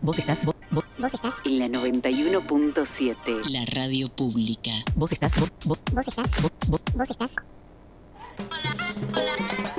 [0.00, 3.50] Vos estás, vos, vos, Vos estás, en la 91.7.
[3.50, 4.70] La radio pública.
[4.94, 6.80] Vos estás, vos, vos, vos estás, vos, vos.
[6.94, 7.30] vos estás.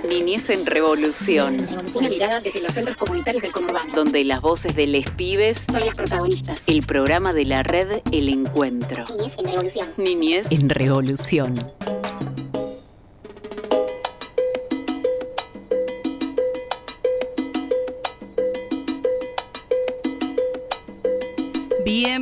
[0.08, 3.94] Niñez en Revolución, Una mirada desde los centros comunitarios del conurbano.
[3.96, 6.64] donde las voces de les pibes, Son las protagonistas.
[6.68, 9.04] el programa de la red El Encuentro.
[9.18, 9.88] Niñez en revolución.
[9.98, 11.54] Niñez en Revolución.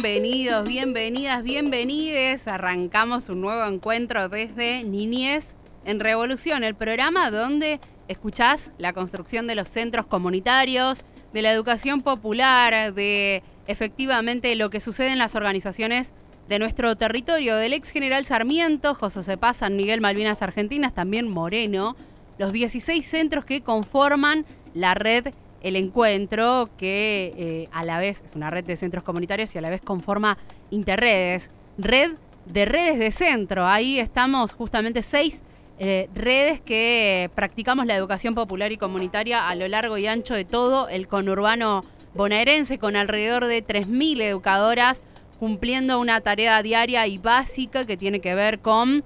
[0.04, 2.48] Bienvenidos, bienvenidas, bienvenides.
[2.48, 5.54] Arrancamos un nuevo encuentro desde Niñez
[5.86, 12.02] en Revolución, el programa donde escuchás la construcción de los centros comunitarios, de la educación
[12.02, 16.16] popular, de efectivamente lo que sucede en las organizaciones
[16.50, 21.96] de nuestro territorio, del ex general Sarmiento, José Cepaz, San Miguel Malvinas Argentinas, también Moreno,
[22.40, 25.28] los 16 centros que conforman la red
[25.62, 29.62] El Encuentro, que eh, a la vez es una red de centros comunitarios y a
[29.62, 30.38] la vez conforma
[30.70, 32.12] Interredes, red
[32.46, 33.68] de redes de centro.
[33.68, 35.42] Ahí estamos justamente seis
[35.80, 40.46] eh, redes que practicamos la educación popular y comunitaria a lo largo y ancho de
[40.46, 45.04] todo el conurbano bonaerense, con alrededor de 3.000 educadoras
[45.40, 49.04] cumpliendo una tarea diaria y básica que tiene que ver con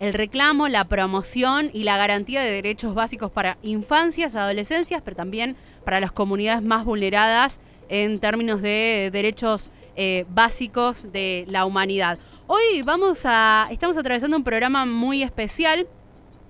[0.00, 5.56] el reclamo, la promoción y la garantía de derechos básicos para infancias, adolescencias, pero también
[5.84, 12.18] para las comunidades más vulneradas en términos de derechos eh, básicos de la humanidad.
[12.46, 15.86] Hoy vamos a, estamos atravesando un programa muy especial.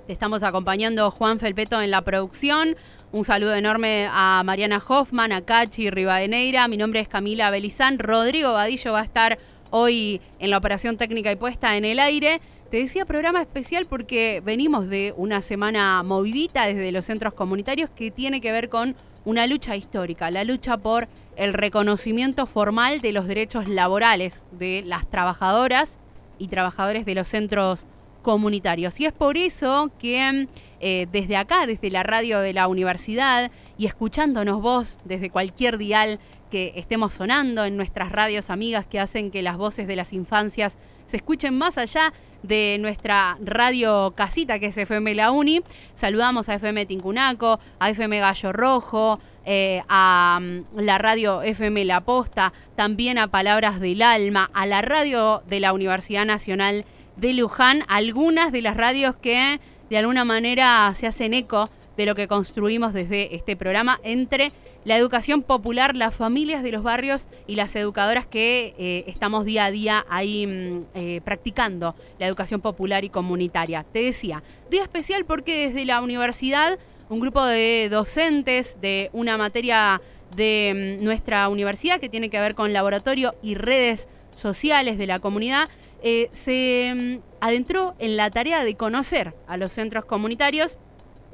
[0.09, 2.77] Estamos acompañando Juan Felpeto en la producción.
[3.13, 6.67] Un saludo enorme a Mariana Hoffman, a Cachi Rivadeneira.
[6.69, 7.99] Mi nombre es Camila Belizán.
[7.99, 9.39] Rodrigo Vadillo va a estar
[9.71, 12.41] hoy en la operación técnica y puesta en el aire.
[12.75, 18.11] Te decía programa especial porque venimos de una semana movidita desde los centros comunitarios que
[18.11, 23.29] tiene que ver con una lucha histórica, la lucha por el reconocimiento formal de los
[23.29, 26.01] derechos laborales de las trabajadoras
[26.41, 27.87] y trabajadores de los centros
[28.23, 28.99] comunitarios.
[28.99, 30.49] Y es por eso que
[30.81, 36.19] eh, desde acá, desde la radio de la universidad y escuchándonos vos desde cualquier dial
[36.51, 40.77] que estemos sonando en nuestras radios amigas que hacen que las voces de las infancias
[41.07, 42.13] se escuchen más allá
[42.45, 45.63] de nuestra radio casita que es FM La Uni.
[45.95, 52.03] Saludamos a FM Tincunaco, a FM Gallo Rojo, eh, a mm, la radio FM La
[52.03, 56.85] Posta, también a Palabras del Alma, a la radio de la Universidad Nacional
[57.17, 62.15] de Luján, algunas de las radios que de alguna manera se hacen eco de lo
[62.15, 64.53] que construimos desde este programa entre
[64.85, 69.65] la educación popular, las familias de los barrios y las educadoras que eh, estamos día
[69.65, 73.85] a día ahí mm, eh, practicando la educación popular y comunitaria.
[73.93, 76.79] Te decía, día especial porque desde la universidad
[77.09, 80.01] un grupo de docentes de una materia
[80.37, 85.21] de mm, nuestra universidad que tiene que ver con laboratorio y redes sociales de la
[85.21, 85.69] comunidad
[86.03, 90.79] eh, se mm, adentró en la tarea de conocer a los centros comunitarios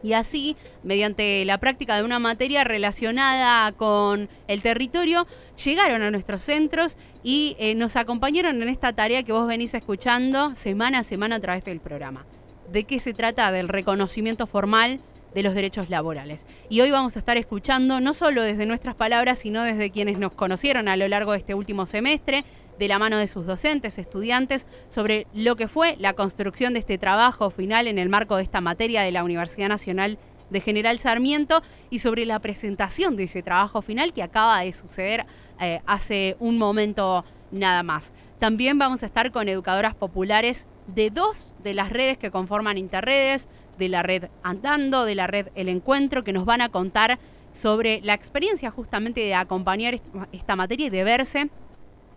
[0.03, 5.27] y así, mediante la práctica de una materia relacionada con el territorio,
[5.63, 10.55] llegaron a nuestros centros y eh, nos acompañaron en esta tarea que vos venís escuchando
[10.55, 12.27] semana a semana a través del programa.
[12.73, 13.51] ¿De qué se trata?
[13.51, 15.01] Del reconocimiento formal
[15.35, 16.47] de los derechos laborales.
[16.69, 20.33] Y hoy vamos a estar escuchando no solo desde nuestras palabras, sino desde quienes nos
[20.33, 22.45] conocieron a lo largo de este último semestre,
[22.81, 26.97] de la mano de sus docentes, estudiantes, sobre lo que fue la construcción de este
[26.97, 30.19] trabajo final en el marco de esta materia de la Universidad Nacional
[30.49, 35.27] de General Sarmiento y sobre la presentación de ese trabajo final que acaba de suceder
[35.61, 38.15] eh, hace un momento nada más.
[38.39, 43.49] También vamos a estar con educadoras populares de dos de las redes que conforman Interredes,
[43.79, 47.19] de la red Andando, de la red El Encuentro, que nos van a contar
[47.53, 51.51] sobre la experiencia justamente de acompañar esta- esta materia y de verse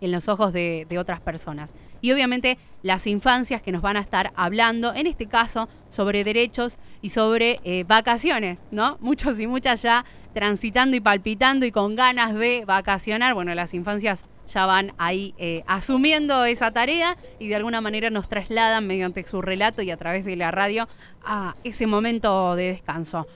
[0.00, 1.74] en los ojos de, otras personas.
[2.00, 6.78] Y obviamente las infancias que nos van a estar hablando, en este caso, sobre derechos
[7.02, 8.96] y sobre eh, vacaciones, ¿no?
[9.00, 13.34] Muchos y muchas ya transitando y palpitando y con ganas de vacacionar.
[13.34, 18.28] Bueno, las infancias ya van ahí eh, asumiendo esa tarea y de alguna manera nos
[18.28, 20.86] trasladan mediante su relato y a través de la radio
[21.24, 23.26] a ese momento de descanso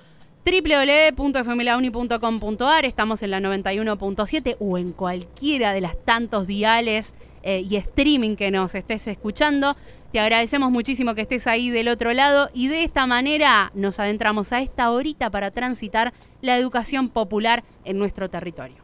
[0.44, 8.36] www.fmlauni.com.ar, estamos en la 91.7 o en cualquiera de las tantos diales eh, y streaming
[8.36, 9.76] que nos estés escuchando.
[10.12, 14.52] Te agradecemos muchísimo que estés ahí del otro lado y de esta manera nos adentramos
[14.52, 18.76] a esta horita para transitar la educación popular en nuestro territorio.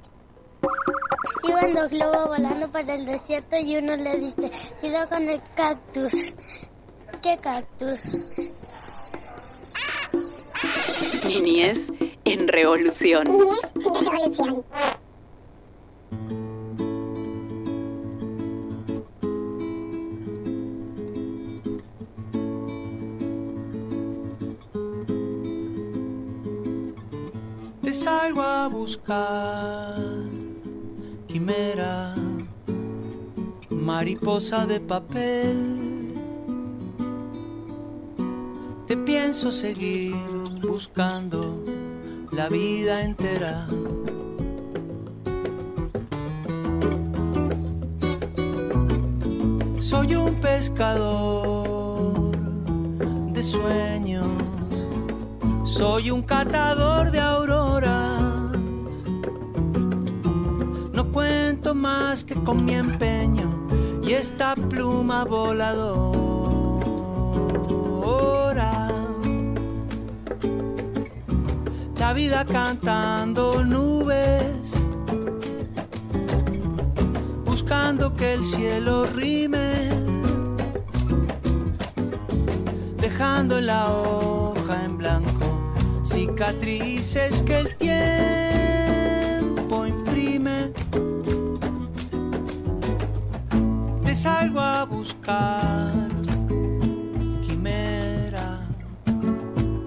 [1.49, 6.35] Iban dos globos volando para el desierto y uno le dice, cuidado con el cactus.
[7.23, 8.01] ¿Qué cactus?
[11.27, 11.93] Niñez
[12.25, 13.29] en revolución.
[13.29, 14.65] En revolución.
[27.83, 29.97] Te salgo a buscar,
[31.27, 32.15] quimera,
[33.71, 36.15] mariposa de papel.
[38.87, 40.34] Te pienso seguir
[40.75, 41.41] buscando
[42.33, 43.69] la vida entera.
[49.79, 52.33] Soy un pescador
[53.35, 54.27] de sueños,
[55.63, 58.51] soy un catador de auroras.
[60.93, 63.49] No cuento más que con mi empeño
[64.03, 66.24] y esta pluma voladora.
[72.07, 74.75] La vida cantando nubes
[77.47, 79.73] buscando que el cielo rime,
[83.01, 85.73] dejando la hoja en blanco
[86.03, 90.73] cicatrices que el tiempo imprime.
[94.05, 95.91] Te salgo a buscar,
[97.47, 98.61] quimera,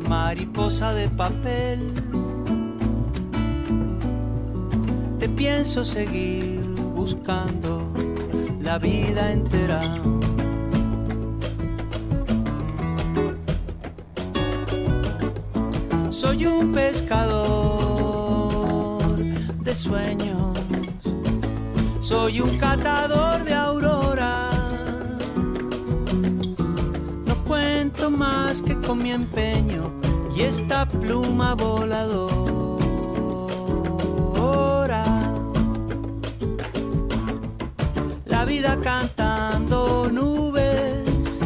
[0.09, 2.06] mariposa de papel.
[5.37, 6.59] Pienso seguir
[6.95, 7.93] buscando
[8.59, 9.79] la vida entera.
[16.09, 18.17] Soy un pescador
[19.61, 20.57] de sueños,
[21.99, 24.49] soy un catador de aurora.
[27.27, 29.93] No cuento más que con mi empeño
[30.35, 32.46] y esta pluma voladora.
[38.63, 41.39] Cantando nubes,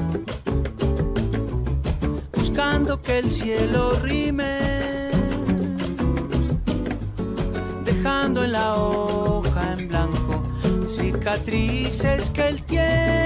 [2.34, 5.10] buscando que el cielo rime,
[7.84, 10.44] dejando en la hoja en blanco
[10.88, 13.21] cicatrices que el tiempo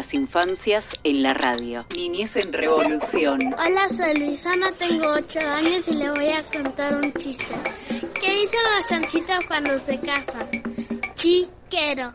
[0.00, 1.84] las infancias en la radio.
[1.94, 3.54] Niñez en revolución.
[3.58, 7.44] Hola, soy Luisana, tengo 8 años y le voy a contar un chiste.
[8.18, 10.48] ¿Qué dicen las chanchitas cuando se casan?
[11.16, 12.14] Chiquero.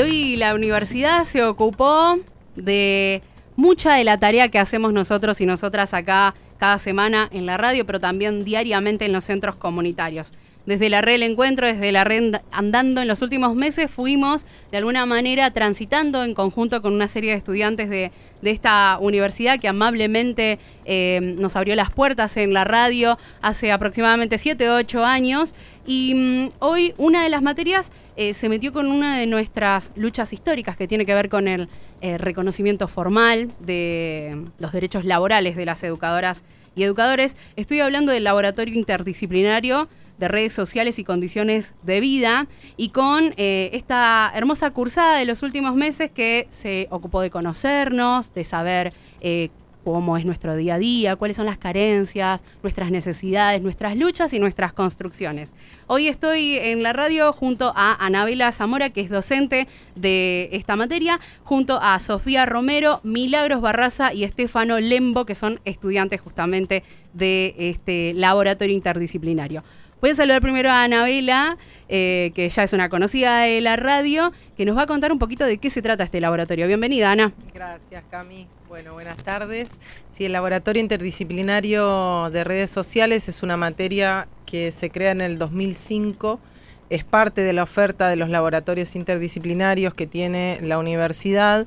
[0.00, 2.18] Y hoy la universidad se ocupó
[2.56, 3.20] de
[3.54, 7.84] mucha de la tarea que hacemos nosotros y nosotras acá cada semana en la radio,
[7.84, 10.32] pero también diariamente en los centros comunitarios.
[10.66, 14.76] Desde la red El Encuentro, desde la red Andando, en los últimos meses fuimos de
[14.76, 18.12] alguna manera transitando en conjunto con una serie de estudiantes de,
[18.42, 24.38] de esta universidad que amablemente eh, nos abrió las puertas en la radio hace aproximadamente
[24.38, 25.54] 7 o 8 años.
[25.86, 30.32] Y mm, hoy una de las materias eh, se metió con una de nuestras luchas
[30.32, 31.68] históricas que tiene que ver con el
[32.02, 36.44] eh, reconocimiento formal de los derechos laborales de las educadoras
[36.76, 37.36] y educadores.
[37.56, 39.88] Estoy hablando del laboratorio interdisciplinario
[40.20, 42.46] de redes sociales y condiciones de vida
[42.76, 48.32] y con eh, esta hermosa cursada de los últimos meses que se ocupó de conocernos,
[48.34, 49.48] de saber eh,
[49.82, 54.38] cómo es nuestro día a día, cuáles son las carencias, nuestras necesidades, nuestras luchas y
[54.38, 55.54] nuestras construcciones.
[55.86, 61.18] Hoy estoy en la radio junto a Anabela Zamora, que es docente de esta materia,
[61.44, 66.82] junto a Sofía Romero, Milagros Barraza y Estefano Lembo, que son estudiantes justamente
[67.14, 69.64] de este laboratorio interdisciplinario.
[70.00, 71.58] Voy a saludar primero a Anabela,
[71.90, 75.18] eh, que ya es una conocida de la radio, que nos va a contar un
[75.18, 76.66] poquito de qué se trata este laboratorio.
[76.66, 77.32] Bienvenida, Ana.
[77.52, 78.46] Gracias, Cami.
[78.66, 79.78] Bueno, buenas tardes.
[80.10, 85.36] Sí, el Laboratorio Interdisciplinario de Redes Sociales es una materia que se crea en el
[85.38, 86.40] 2005.
[86.88, 91.66] Es parte de la oferta de los laboratorios interdisciplinarios que tiene la universidad,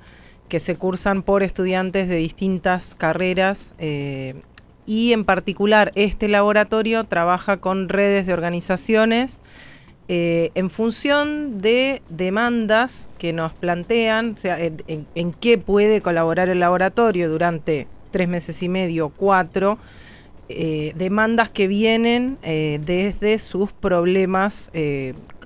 [0.50, 4.42] que se cursan por estudiantes de distintas carreras eh,
[4.86, 9.42] y en particular este laboratorio trabaja con redes de organizaciones
[10.10, 16.60] eh, en función de demandas que nos plantean, o sea, en, qué puede colaborar el
[16.60, 19.78] laboratorio durante tres meses y medio, cuatro,
[20.50, 24.72] eh, demandas que vienen eh, desde sus problemas,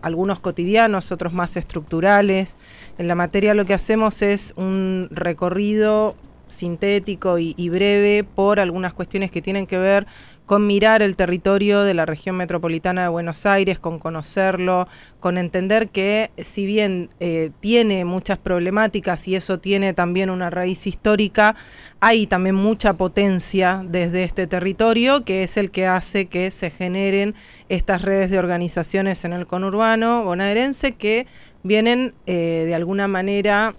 [0.01, 2.57] algunos cotidianos, otros más estructurales.
[2.97, 6.15] En la materia lo que hacemos es un recorrido
[6.47, 10.07] sintético y, breve por algunas cuestiones que tienen que ver
[10.45, 14.87] con mirar el territorio de la región metropolitana de Buenos Aires, con conocerlo,
[15.19, 20.87] con entender que si bien eh, tiene muchas problemáticas y eso tiene también una raíz
[20.87, 21.55] histórica,
[21.99, 27.35] hay también mucha potencia desde este territorio que es el que hace que se generen
[27.67, 31.27] estas redes de organizaciones en el conurbano bonaerense que
[31.63, 33.75] vienen eh, de alguna manera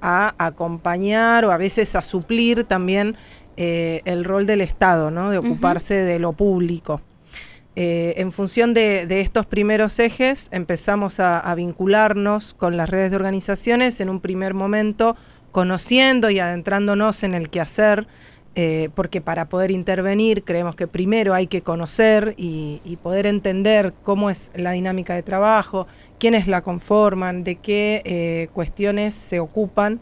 [0.00, 3.16] a acompañar o a veces a suplir también
[3.56, 5.30] eh, el rol del Estado, ¿no?
[5.30, 7.00] de ocuparse de lo público.
[7.78, 14.00] Eh, en función de, estos primeros ejes empezamos a, vincularnos con las redes de organizaciones
[14.00, 15.14] en un primer momento
[15.52, 18.06] conociendo y adentrándonos en el quehacer
[18.58, 24.30] eh, porque para poder intervenir creemos que primero hay que conocer y, poder entender cómo
[24.30, 25.86] es la dinámica de trabajo,
[26.18, 30.00] quiénes la conforman, de qué eh, cuestiones se ocupan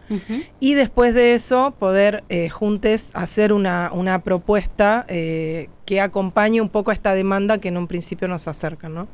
[0.60, 3.90] y después de eso poder eh, juntos hacer una,
[4.24, 8.88] propuesta que acompañe un poco a esta demanda que en un principio nos acerca.
[8.88, 9.08] ¿no?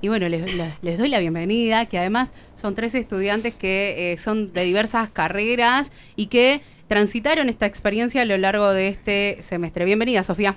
[0.00, 0.44] Y bueno, les,
[0.80, 6.26] les, doy la bienvenida, que además son tres estudiantes que son de diversas carreras y
[6.26, 9.84] que transitaron esta experiencia a lo largo de este semestre.
[9.84, 10.56] Bienvenida, Sofía.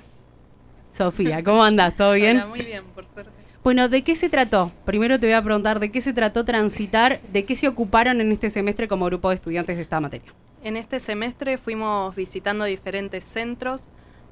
[0.90, 1.96] Sofía, ¿cómo andas?
[1.96, 2.48] ¿Todo bien?
[2.48, 3.30] muy bien, por suerte.
[3.62, 4.72] Bueno, ¿de qué se trató?
[4.84, 7.20] Primero te voy a preguntar, ¿de qué se trató transitar?
[7.32, 10.32] ¿De qué se ocuparon en este semestre como grupo de estudiantes de esta materia?
[10.62, 13.82] En este semestre fuimos visitando diferentes centros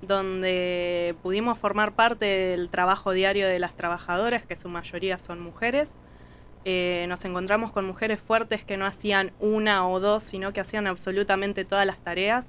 [0.03, 5.95] donde pudimos formar parte del trabajo diario de las trabajadoras, que su mayoría son mujeres,
[6.69, 10.89] eh, nos encontramos con mujeres fuertes que no hacían una o dos, sino que hacían
[10.89, 12.49] absolutamente todas las tareas,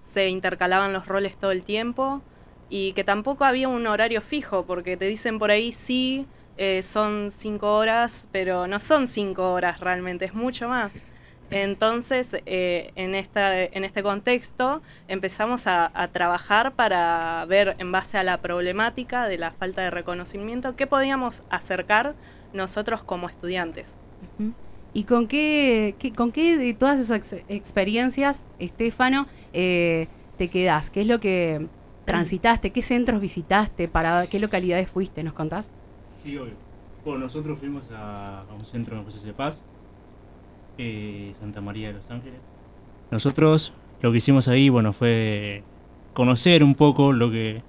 [0.00, 2.22] se intercalaban los roles todo el tiempo
[2.68, 6.26] y que tampoco había un horario fijo, porque te dicen por ahí sí,
[6.56, 10.94] eh, son cinco horas, pero no son cinco horas realmente, es mucho más.
[11.52, 18.24] Entonces, eh, en, esta, en este contexto, empezamos a, trabajar para ver, en base a
[18.24, 22.14] la problemática de la falta de reconocimiento, qué podíamos acercar
[22.52, 23.96] nosotros como estudiantes.
[24.94, 30.90] ¿Y con qué, con qué de todas esas experiencias, Estefano, eh, te quedás?
[30.90, 31.66] ¿Qué es lo que
[32.04, 32.70] transitaste?
[32.70, 33.88] ¿Qué centros visitaste?
[33.88, 35.22] ¿Para qué localidades fuiste?
[35.22, 35.70] ¿Nos contás?
[36.22, 36.54] Sí, obvio.
[37.04, 39.64] Bueno, nosotros fuimos a, un centro de proceso de paz,
[40.82, 42.40] eh, Santa María de los Ángeles.
[43.10, 45.62] Nosotros lo que hicimos ahí, bueno, fue
[46.12, 47.62] conocer un poco lo que,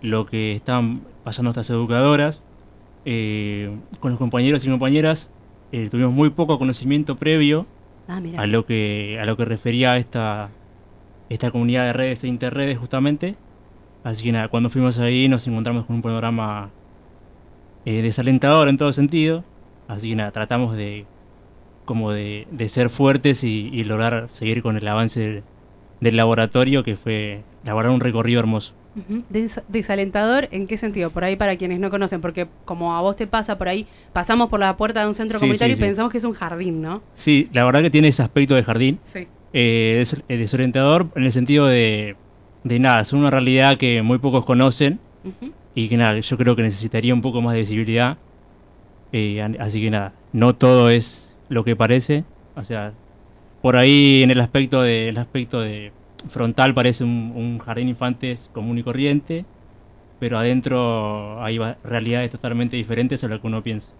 [0.00, 2.44] lo que estaban pasando nuestras educadoras,
[3.04, 5.32] eh, con los compañeros y compañeras.
[5.72, 7.66] Eh, tuvimos muy poco conocimiento previo
[8.08, 10.50] ah, a lo que a lo que refería a esta
[11.28, 13.36] esta comunidad de redes e interredes justamente.
[14.04, 16.70] Así que nada cuando fuimos ahí nos encontramos con un panorama
[17.84, 19.44] eh, desalentador en todo sentido.
[19.88, 21.06] Así que nada tratamos de
[21.90, 25.42] como de, ser fuertes y, lograr seguir con el avance
[26.00, 28.74] del laboratorio que fue elaborar un recorrido hermoso
[29.68, 31.10] desalentador, ¿en qué sentido?
[31.10, 34.50] Por ahí para quienes no conocen, porque como a vos te pasa por ahí, pasamos
[34.50, 37.02] por la puerta de un centro comunitario y pensamos que es un jardín, ¿no?
[37.14, 39.00] Sí, la verdad que tiene ese aspecto de jardín.
[39.02, 39.26] Sí.
[39.52, 42.14] Eh, desorientador en el sentido de,
[42.62, 45.00] de nada, es una realidad que muy pocos conocen
[45.74, 48.16] y que nada, yo creo que necesitaría un poco más de visibilidad.
[49.12, 52.24] Eh, así que nada, no todo es lo que parece.
[52.56, 52.94] O sea,
[53.60, 55.92] por ahí en el aspecto de, el aspecto de
[56.30, 59.44] frontal parece un, jardín infantes común y corriente,
[60.18, 63.90] pero adentro hay realidades totalmente diferentes a lo que uno piensa.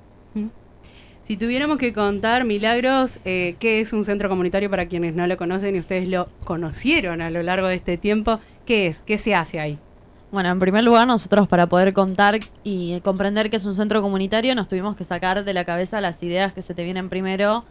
[1.23, 5.37] Si tuviéramos que contar, Milagros, eh, qué es un centro comunitario para quienes no lo
[5.37, 9.03] conocen y ustedes lo conocieron a lo largo de este tiempo, ¿qué es?
[9.03, 9.79] ¿Qué se hace ahí?
[10.33, 14.55] Bueno, en primer lugar, nosotros para poder contar y comprender que es un centro comunitario,
[14.55, 17.65] nos tuvimos que sacar de la cabeza las ideas que se te vienen primero,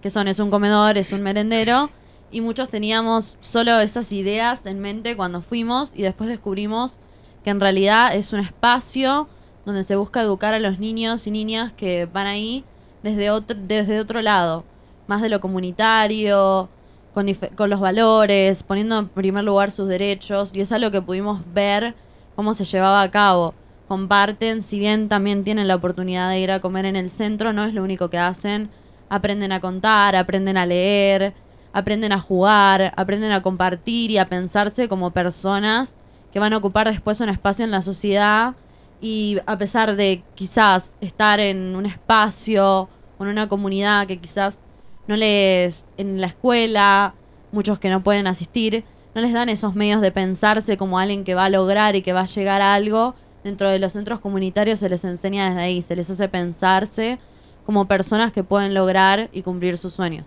[0.00, 1.90] que son es un comedor, es un merendero,
[2.30, 6.96] y muchos teníamos solo esas ideas en mente cuando fuimos y después descubrimos
[7.44, 9.28] que en realidad es un espacio
[9.66, 12.64] donde se busca educar a los niños y niñas que van ahí
[13.02, 14.64] desde otro, desde otro lado,
[15.06, 16.70] más de lo comunitario,
[17.12, 21.42] con, con los valores, poniendo en primer lugar sus derechos, y es algo que pudimos
[21.52, 21.94] ver
[22.36, 23.54] cómo se llevaba a cabo.
[23.88, 27.64] Comparten, si bien también tienen la oportunidad de ir a comer en el centro, no
[27.64, 28.70] es lo único que hacen.
[29.08, 31.34] Aprenden a contar, aprenden a leer,
[31.72, 35.94] aprenden a jugar, aprenden a compartir y a pensarse como personas
[36.32, 38.54] que van a ocupar después un espacio en la sociedad
[39.00, 42.88] y a pesar de quizás estar en un espacio
[43.18, 44.60] o en una comunidad que quizás
[45.06, 47.14] no les en la escuela,
[47.52, 48.84] muchos que no pueden asistir,
[49.16, 52.12] no les dan esos medios de pensarse como alguien que va a lograr y que
[52.12, 53.14] va a llegar a algo.
[53.42, 57.18] Dentro de los centros comunitarios se les enseña desde ahí, se les hace pensarse
[57.64, 60.26] como personas que pueden lograr y cumplir sus sueños.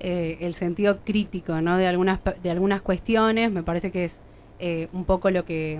[0.00, 1.76] Eh, el sentido crítico ¿no?
[1.76, 4.20] de, algunas, de algunas cuestiones, me parece que es
[4.58, 5.78] eh, un poco lo que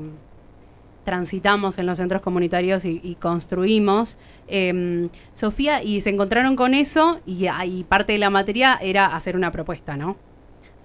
[1.02, 4.18] transitamos en los centros comunitarios y, y construimos.
[4.48, 9.06] Em, Sofía, y se encontraron con eso y, ah, y parte de la materia era
[9.06, 10.25] hacer una propuesta, ¿no?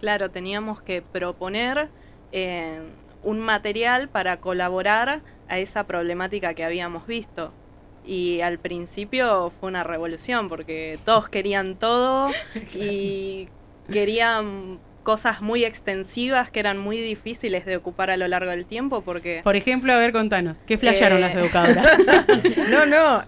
[0.01, 1.89] Claro, teníamos que proponer
[2.31, 2.81] eh,
[3.21, 7.53] un material para colaborar a esa problemática que habíamos visto.
[8.03, 12.31] Y al principio fue una revolución porque todos querían todo
[12.73, 13.47] y
[13.93, 19.01] querían cosas muy extensivas que eran muy difíciles de ocupar a lo largo del tiempo
[19.01, 21.87] porque Por ejemplo, a ver, contanos, ¿qué flashearon Eh, las educadoras?
[22.69, 23.23] No, no.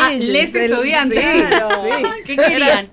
[0.00, 1.46] Ah, les estudiantes.
[1.46, 1.68] Claro.
[1.82, 2.04] sí.
[2.24, 2.90] ¿Qué querían?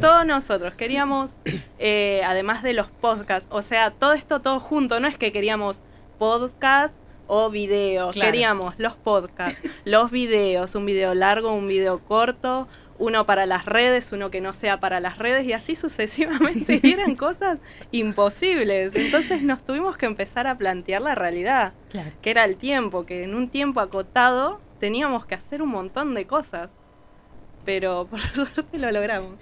[0.00, 1.36] todos nosotros queríamos,
[1.78, 5.82] eh, además de los podcasts, o sea, todo esto todo junto, no es que queríamos
[6.18, 6.94] podcast
[7.26, 8.30] o videos, Claro.
[8.30, 14.10] queríamos los podcasts, los videos, un video largo, un video corto, uno para las redes,
[14.12, 17.58] uno que no sea para las redes y así sucesivamente y eran cosas
[17.92, 18.94] imposibles.
[18.96, 22.10] Entonces nos tuvimos que empezar a plantear la realidad, Claro.
[22.22, 26.26] que era el tiempo, que en un tiempo acotado teníamos que hacer un montón de
[26.26, 26.70] cosas.
[27.64, 29.32] Pero por suerte lo logramos.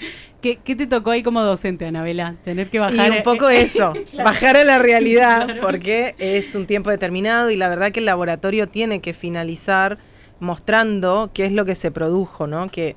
[0.43, 2.35] ¿Qué, qué te tocó ahí como docente, Anabela?
[2.45, 3.09] Tener que bajar.
[3.09, 7.69] Y un poco eso, bajar a la realidad, porque es un tiempo determinado y la
[7.69, 9.97] verdad que el laboratorio tiene que finalizar
[10.41, 12.69] mostrando qué es lo que se produjo, ¿no?
[12.71, 12.97] Que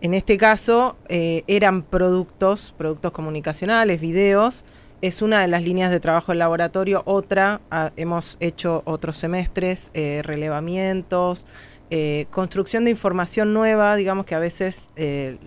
[0.00, 4.64] en este caso eh, eran productos, productos comunicacionales, videos.
[5.00, 7.02] Es una de las líneas de trabajo del laboratorio.
[7.04, 11.46] Otra, ah, hemos hecho otros semestres, eh, relevamientos,
[11.90, 14.88] eh, construcción de información nueva, digamos que a veces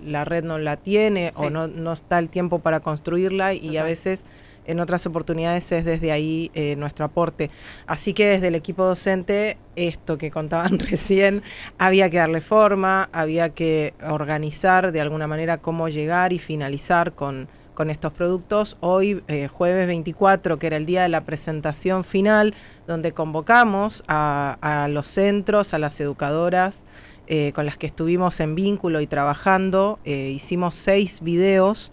[0.04, 1.44] la red no la tiene Sí.
[1.44, 4.26] o no, no está el tiempo para construirla y a veces
[4.72, 7.50] en otras oportunidades es desde ahí eh, nuestro aporte.
[7.86, 11.44] Así que desde el equipo docente, esto que contaban recién,
[11.78, 17.48] había que darle forma, había que organizar de alguna manera cómo llegar y finalizar con,
[17.82, 18.78] estos productos.
[18.80, 22.54] Hoy, eh, jueves 24, que era el día de la presentación final,
[22.86, 26.84] donde convocamos a, los centros, a las educadoras
[27.26, 29.98] eh, con las que estuvimos en vínculo y trabajando.
[30.06, 31.92] Hicimos seis videos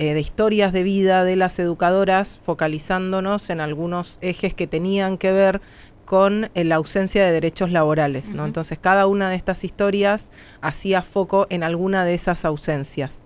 [0.00, 5.30] eh, de historias de vida de las educadoras, focalizándonos en algunos ejes que tenían que
[5.30, 5.60] ver
[6.04, 8.30] con eh, la ausencia de derechos laborales.
[8.30, 8.44] ¿no?
[8.44, 13.24] Entonces, cada una de estas historias hacía foco en alguna de esas ausencias.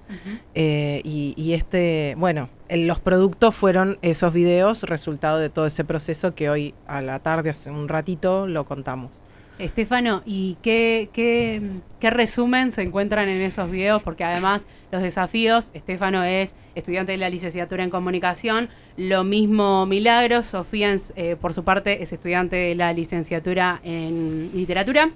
[0.55, 5.85] Eh, y, y este, bueno, el- los productos fueron esos videos, resultado de todo ese
[5.85, 9.13] proceso que hoy a la tarde, hace un ratito, lo contamos.
[9.59, 11.62] Estefano, ¿y qué, qué,
[12.01, 14.03] qué resumen se encuentran en esos videos?
[14.03, 20.47] Porque además los desafíos, Estefano es estudiante de la licenciatura en comunicación, lo mismo Milagros,
[20.47, 25.11] Sofía eh, por su parte es estudiante de la licenciatura en literatura.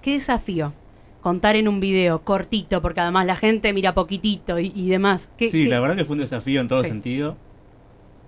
[0.00, 0.72] ¿Qué desafío?
[1.20, 5.28] Contar en un video cortito, porque además la gente mira poquitito y, y demás.
[5.36, 6.88] ¿Qué- Sí, qué- la verdad que fue un desafío en todo Sí.
[6.88, 7.36] sentido.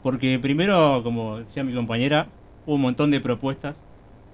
[0.03, 2.29] Porque primero, como decía mi compañera,
[2.67, 3.83] hubo un montón de propuestas,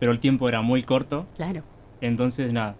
[0.01, 1.27] pero el tiempo era muy corto.
[1.37, 1.63] Claro.
[2.01, 2.75] Entonces, nada,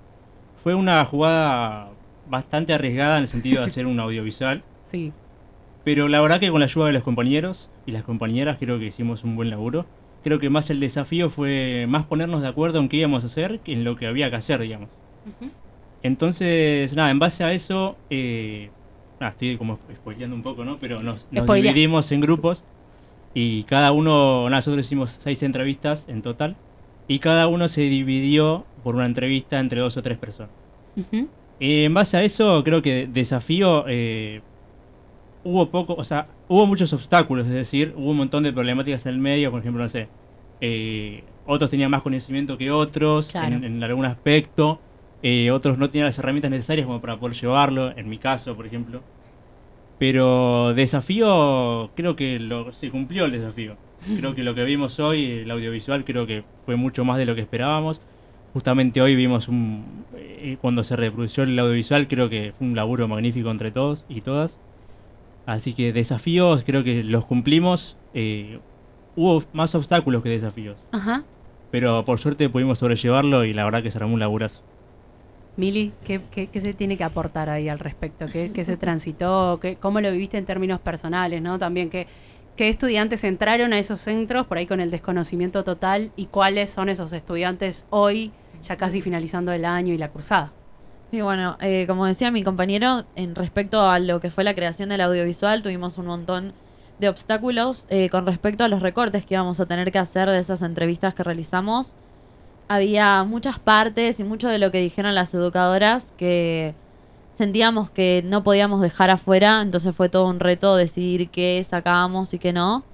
[0.65, 1.91] fue una jugada
[2.29, 4.65] bastante arriesgada en el sentido de hacer un audiovisual.
[4.91, 5.13] Sí.
[5.85, 8.87] Pero la verdad que con la ayuda de los compañeros y las compañeras creo que
[8.87, 9.87] hicimos un buen laburo.
[10.25, 13.61] Creo que más el desafío fue más ponernos de acuerdo en qué íbamos a hacer
[13.61, 14.89] que en lo que había que hacer, digamos.
[16.03, 18.71] Entonces, nada, en base a eso, eh,
[19.19, 20.79] nada, estoy como spoileando un poco, ¿no?
[20.79, 22.65] Pero nos, dividimos en grupos
[23.33, 26.57] y cada uno, nada, nosotros hicimos seis entrevistas en total
[27.11, 30.53] y cada uno se dividió por una entrevista entre dos o tres personas.
[31.59, 34.41] Eh, en base a eso, creo que desafío eh,
[35.43, 39.15] hubo poco, o sea, hubo muchos obstáculos, es decir, hubo un montón de problemáticas en
[39.15, 40.07] el medio, por ejemplo, no sé,
[40.61, 43.57] eh, otros tenían más conocimiento que otros Claro.
[43.57, 44.79] en, en algún aspecto,
[45.51, 49.03] otros no tenían las herramientas necesarias como para poder llevarlo, en mi caso, por ejemplo.
[49.99, 53.77] Pero desafío, creo que lo, se cumplió el desafío.
[54.19, 57.35] Creo que lo que vimos hoy, el audiovisual, creo que fue mucho más de lo
[57.35, 58.01] que esperábamos.
[58.55, 59.85] Justamente hoy vimos un.
[60.17, 64.23] eh, cuando se reprodució el audiovisual, creo que fue un laburo magnífico entre todos y
[64.23, 64.59] todas.
[65.47, 67.97] Así que desafíos, creo que los cumplimos.
[68.15, 68.59] eh,
[69.17, 70.77] hubo más obstáculos que desafíos.
[70.93, 71.25] Ajá.
[71.71, 74.63] Pero por suerte pudimos sobrellevarlo y la verdad que se armó un laburazo.
[75.57, 78.27] Mili, ¿qué, qué, qué se tiene que aportar ahí al respecto?
[78.33, 79.59] ¿Qué, qué se transitó?
[79.61, 81.43] ¿Qué, ¿Cómo lo viviste en términos personales?
[81.43, 81.59] ¿no?
[81.59, 82.07] También, ¿qué,
[82.57, 86.13] ¿qué estudiantes entraron a esos centros por ahí con el desconocimiento total?
[86.17, 88.33] ¿Y cuáles son esos estudiantes hoy,
[88.63, 90.53] ya casi finalizando el año y la cursada?
[91.11, 94.91] Sí, bueno, eh, como decía mi compañero, en respecto a lo que fue la creación
[94.91, 96.53] del audiovisual, tuvimos un montón
[97.01, 100.39] de obstáculos eh, con respecto a los recortes que íbamos a tener que hacer de
[100.39, 101.95] esas entrevistas que realizamos.
[102.69, 106.75] Había muchas partes y mucho de lo que dijeron las educadoras que
[107.41, 112.39] sentíamos que no podíamos dejar afuera, entonces fue todo un reto decidir qué sacábamos y
[112.39, 112.85] qué no.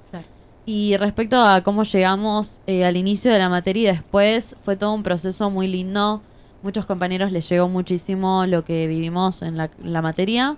[0.64, 4.92] Y respecto a cómo llegamos eh, al inicio de la materia y después, fue todo
[4.94, 6.22] un proceso muy lindo.
[6.62, 10.56] Muchos compañeros les llegó muchísimo lo que vivimos en la, la materia.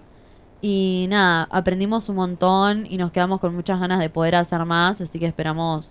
[0.60, 5.00] Y nada, aprendimos un montón y nos quedamos con muchas ganas de poder hacer más,
[5.00, 5.88] así que esperamos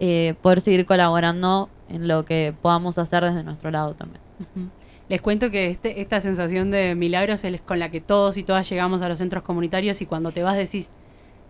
[0.00, 4.20] eh, poder seguir colaborando en lo que podamos hacer desde nuestro lado también.
[5.12, 8.66] Les cuento que este, esta sensación de milagros es con la que todos y todas
[8.70, 10.90] llegamos a los centros comunitarios y cuando te vas decís,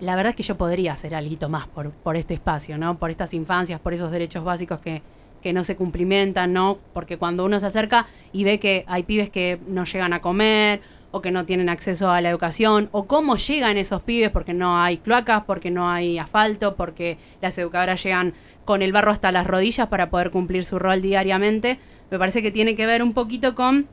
[0.00, 2.98] la verdad es que yo podría hacer algo más por, este espacio, ¿no?
[2.98, 5.00] Por estas infancias, por esos derechos básicos que,
[5.40, 6.78] que no se cumplimentan, ¿no?
[6.92, 10.80] Porque cuando uno se acerca y ve que hay pibes que no llegan a comer
[11.12, 14.76] o que no tienen acceso a la educación, o cómo llegan esos pibes porque no
[14.76, 19.46] hay cloacas, porque no hay asfalto, porque las educadoras llegan con el barro hasta las
[19.46, 21.78] rodillas para poder cumplir su rol diariamente,
[22.12, 23.88] me parece que tiene que ver un poquito con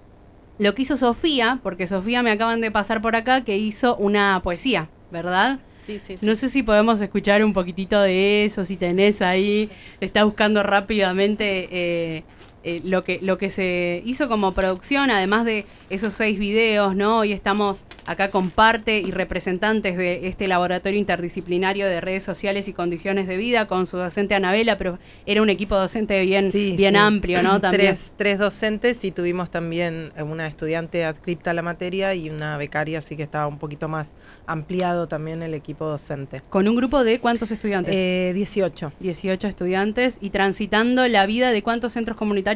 [0.57, 4.41] lo que hizo Sofía, porque Sofía me acaban de pasar por acá, que hizo una
[4.43, 5.59] poesía, ¿verdad?
[5.81, 6.25] Sí, sí, sí.
[6.25, 9.69] No sé si podemos escuchar un poquitito de eso, si tenés ahí,
[10.01, 12.23] está buscando rápidamente eh,
[12.63, 17.19] eh, lo, que, lo que se hizo como producción, además de esos seis videos, ¿no?
[17.19, 22.73] Hoy estamos acá con parte y representantes de este laboratorio interdisciplinario de redes sociales y
[22.73, 26.95] condiciones de vida, con su docente Anabela, pero era un equipo docente bien, Sí, bien
[26.95, 26.99] sí.
[26.99, 27.61] amplio, ¿no?
[27.61, 27.93] También.
[27.93, 32.99] Tres, tres docentes y tuvimos también una estudiante adscripta a la materia y una becaria,
[32.99, 34.09] así que estaba un poquito más
[34.47, 36.41] ampliado también el equipo docente.
[36.49, 37.95] Con un grupo de cuántos estudiantes?
[37.95, 38.91] Eh, 18.
[38.99, 42.48] 18 estudiantes y transitando la vida de cuántos centros comunitarios?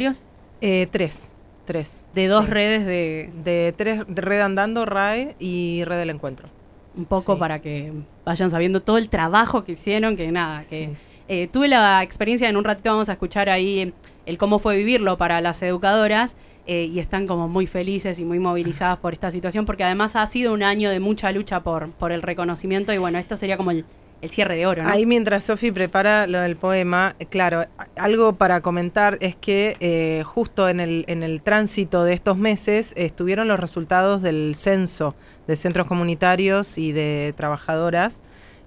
[0.62, 1.29] Eh, tres.
[1.65, 2.03] Tres.
[2.13, 2.51] De dos Sí.
[2.51, 6.49] redes de De tres, de Red Andando, RAE y Red del Encuentro.
[6.95, 7.39] un poco Sí.
[7.39, 7.91] para que
[8.23, 11.03] vayan sabiendo todo el trabajo que hicieron, que nada, que Sí.
[11.27, 13.91] eh, tuve la experiencia, en un ratito vamos a escuchar ahí
[14.27, 16.36] el cómo fue vivirlo para las educadoras
[16.67, 20.23] eh, y están como muy felices y muy movilizadas por esta situación, porque además ha
[20.27, 23.71] sido un año de mucha lucha por, por el reconocimiento y bueno, esto sería como
[23.71, 23.86] el,
[24.24, 24.90] el cierre de oro, ¿no?
[24.90, 27.66] Ahí mientras Sofi prepara lo del poema, claro,
[27.98, 32.94] algo para comentar es que eh, justo en el, en el tránsito de estos meses
[32.96, 35.14] estuvieron los resultados del censo
[35.46, 38.22] de centros comunitarios y de trabajadoras,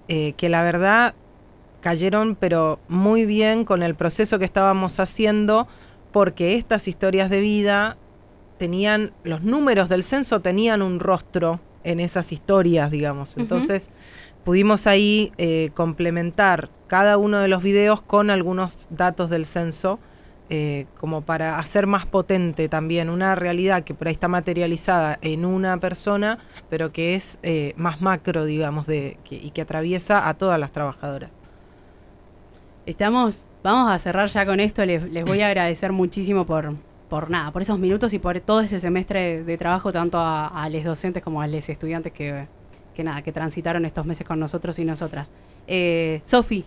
[0.09, 1.15] eh, que la verdad
[1.81, 5.69] cayeron pero muy bien con el proceso que estábamos haciendo,
[6.13, 7.97] porque estas historias de vida
[8.59, 13.37] tenían, los números del censo tenían un rostro en esas historias, digamos.
[13.39, 13.91] Entonces
[14.47, 19.99] pudimos ahí eh, complementar cada uno de los videos con algunos datos del censo,
[20.51, 25.45] eh, como para hacer más potente también una realidad que por ahí está materializada en
[25.45, 26.39] una persona,
[26.71, 31.31] pero que es eh, más macro, digamos, de, y que atraviesa a todas las trabajadoras.
[32.87, 34.85] Estamos, vamos a cerrar ya con esto.
[34.85, 36.73] Les, les voy a agradecer muchísimo por,
[37.09, 40.85] por nada, por esos minutos y por todo ese semestre de, trabajo, tanto a los
[40.85, 42.47] docentes como a los estudiantes que,
[42.97, 45.31] que nada, que transitaron estos meses con nosotros y nosotras.
[45.69, 46.65] Eh, Sofi,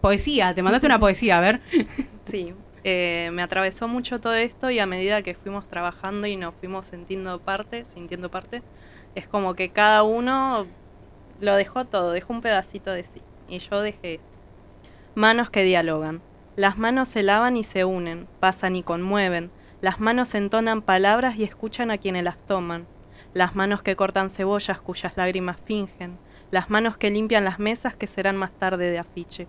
[0.00, 1.60] poesía, te mandaste una poesía, a ver.
[2.24, 6.54] Sí, eh, me atravesó mucho todo esto y a medida que fuimos trabajando y nos
[6.54, 8.62] fuimos sintiendo parte, sintiendo parte,
[9.16, 10.66] es como que cada uno
[11.40, 13.20] lo dejó todo, dejó un pedacito de sí.
[13.48, 14.38] Y yo dejé esto.
[15.16, 16.22] Manos que dialogan.
[16.54, 19.50] Las manos se lavan y se unen, pasan y conmueven.
[19.80, 22.86] Las manos entonan palabras y escuchan a quienes las toman.
[23.34, 26.18] Las manos que cortan cebollas cuyas lágrimas fingen.
[26.50, 29.48] Las manos que limpian las mesas que serán más tarde de afiche.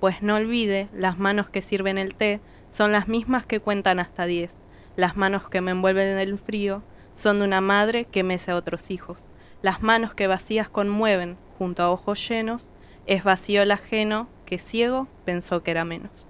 [0.00, 2.40] Pues no olvide, las manos que sirven el té
[2.70, 4.62] son las mismas que cuentan hasta diez.
[4.96, 8.56] Las manos que me envuelven en el frío son de una madre que mece a
[8.56, 9.18] otros hijos.
[9.62, 12.66] Las manos que vacías conmueven, junto a ojos llenos,
[13.06, 16.26] es vacío el ajeno que ciego pensó que era menos.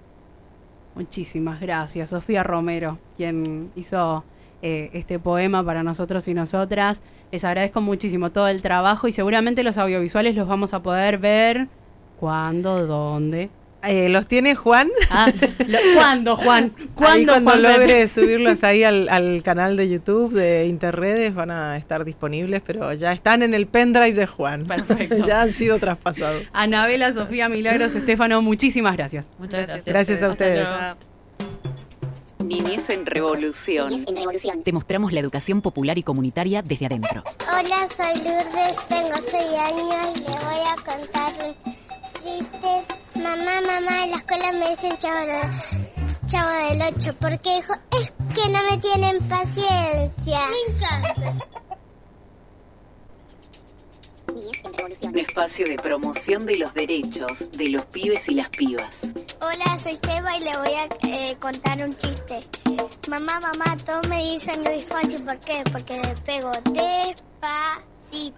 [0.95, 4.25] Muchísimas gracias, Sofía Romero, quien hizo
[4.61, 7.01] eh, este poema para nosotros y nosotras.
[7.31, 11.67] Les agradezco muchísimo todo el trabajo y seguramente los audiovisuales los vamos a poder ver.
[12.19, 12.85] ¿Cuándo?
[12.85, 13.49] ¿Dónde?
[13.83, 14.89] Eh, ¿Los tiene Juan?
[15.09, 15.31] Ah,
[15.67, 16.71] lo- ¿Cuándo, Juan?
[16.77, 21.49] Ahí ¿Cuándo, cuando Juan logre subirlos ahí al, al canal de YouTube de Interredes van
[21.49, 24.65] a estar disponibles, pero ya están en el pendrive de Juan.
[24.67, 25.17] Perfecto.
[25.25, 26.43] ya han sido traspasados.
[26.53, 29.31] Anabela, Sofía, Milagros, Estefano, muchísimas gracias.
[29.39, 29.85] Muchas gracias.
[29.85, 30.67] Gracias a ustedes.
[32.51, 33.87] Niñez en revolución.
[33.89, 34.63] Niñez en revolución.
[34.63, 37.23] Te mostramos la educación popular y comunitaria desde adentro.
[37.47, 41.73] Hola, soy Lourdes, tengo 6 años y le voy a contar un
[42.21, 42.83] chiste.
[43.15, 48.11] Mamá, mamá, en la escuela me dicen chavo, de- chavo del 8 porque hijo, es
[48.35, 50.39] que no me tienen paciencia.
[50.49, 51.45] Me encanta.
[55.01, 59.01] Un espacio de promoción de los derechos de los pibes y las pibas.
[59.41, 62.39] Hola, soy Seba y le voy a eh, contar un chiste.
[63.09, 65.63] Mamá, mamá, todos me dicen Luis Fonsi, ¿por qué?
[65.71, 68.37] Porque le pego despacito.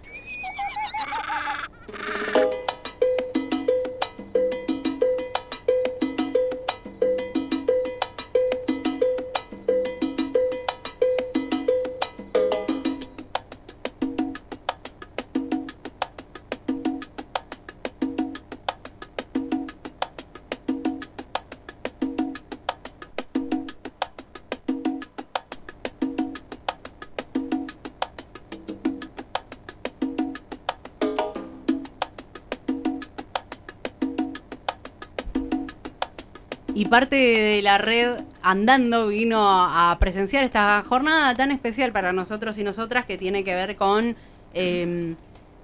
[36.76, 42.58] Y parte de la red andando vino a presenciar esta jornada tan especial para nosotros
[42.58, 44.16] y nosotras que tiene que ver con
[44.54, 45.14] eh,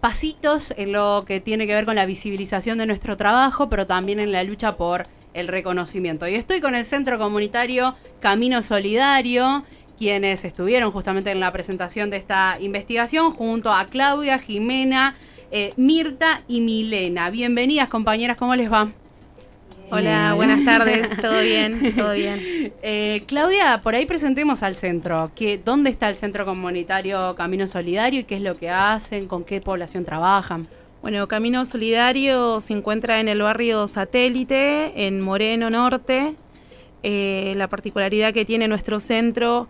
[0.00, 4.20] pasitos en lo que tiene que ver con la visibilización de nuestro trabajo, pero también
[4.20, 6.28] en la lucha por el reconocimiento.
[6.28, 9.64] Y estoy con el Centro Comunitario Camino Solidario,
[9.98, 15.16] quienes estuvieron justamente en la presentación de esta investigación, junto a Claudia, Jimena,
[15.50, 17.30] eh, Mirta y Milena.
[17.30, 18.92] Bienvenidas compañeras, ¿cómo les va?
[19.92, 22.72] Hola, buenas tardes, todo bien, todo bien.
[22.80, 25.32] Eh, Claudia, por ahí presentemos al centro.
[25.34, 29.26] ¿Qué, ¿Dónde está el Centro Comunitario Camino Solidario y qué es lo que hacen?
[29.26, 30.68] ¿Con qué población trabajan?
[31.02, 36.36] Bueno, Camino Solidario se encuentra en el barrio Satélite, en Moreno Norte.
[37.02, 39.66] Eh, la particularidad que tiene nuestro centro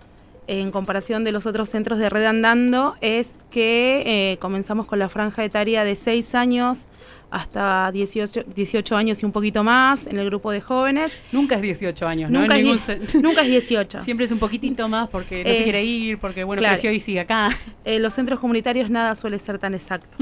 [0.49, 5.09] en comparación de los otros centros de Red Andando es que eh, comenzamos con la
[5.09, 6.89] franja etaria de 6 años
[7.31, 11.21] hasta 18, 18 años y un poquito más en el grupo de jóvenes.
[11.33, 12.41] Nunca es 18 años, ¿no?
[12.41, 14.01] Nunca, En es, ningún nunca es 18.
[14.05, 16.75] Siempre es un poquitito más porque no se Eh, quiere ir, porque bueno, claro.
[16.75, 17.51] creció y sigue acá.
[17.85, 20.19] Eh, los centros comunitarios nada suele ser tan exacto.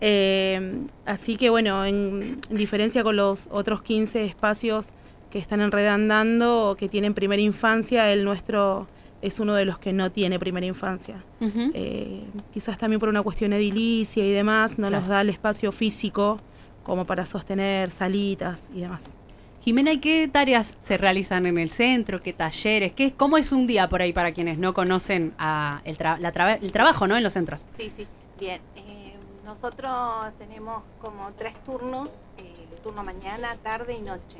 [0.00, 4.88] Eh, así que bueno, en, en diferencia con los otros 15 espacios
[5.30, 8.86] que están en red andando o que tienen primera infancia, el nuestro
[9.26, 11.22] es uno de los que no tiene primera infancia.
[11.40, 15.00] Eh, quizás también por una cuestión edilicia y demás, no Claro.
[15.00, 16.38] nos da el espacio físico
[16.82, 19.14] como para sostener salitas y demás.
[19.62, 22.20] Jimena, ¿y qué tareas se realizan en el centro?
[22.22, 22.92] ¿Qué talleres?
[22.92, 26.30] ¿Qué, ¿Cómo es un día por ahí para quienes no conocen a el, tra- la
[26.32, 27.16] traba- el trabajo ¿no?
[27.16, 27.66] en los centros?
[27.78, 28.06] Sí, sí,
[28.38, 28.60] bien.
[28.76, 29.14] Eh,
[29.46, 29.90] nosotros
[30.38, 34.36] tenemos como tres turnos, eh, turno mañana, tarde y noche.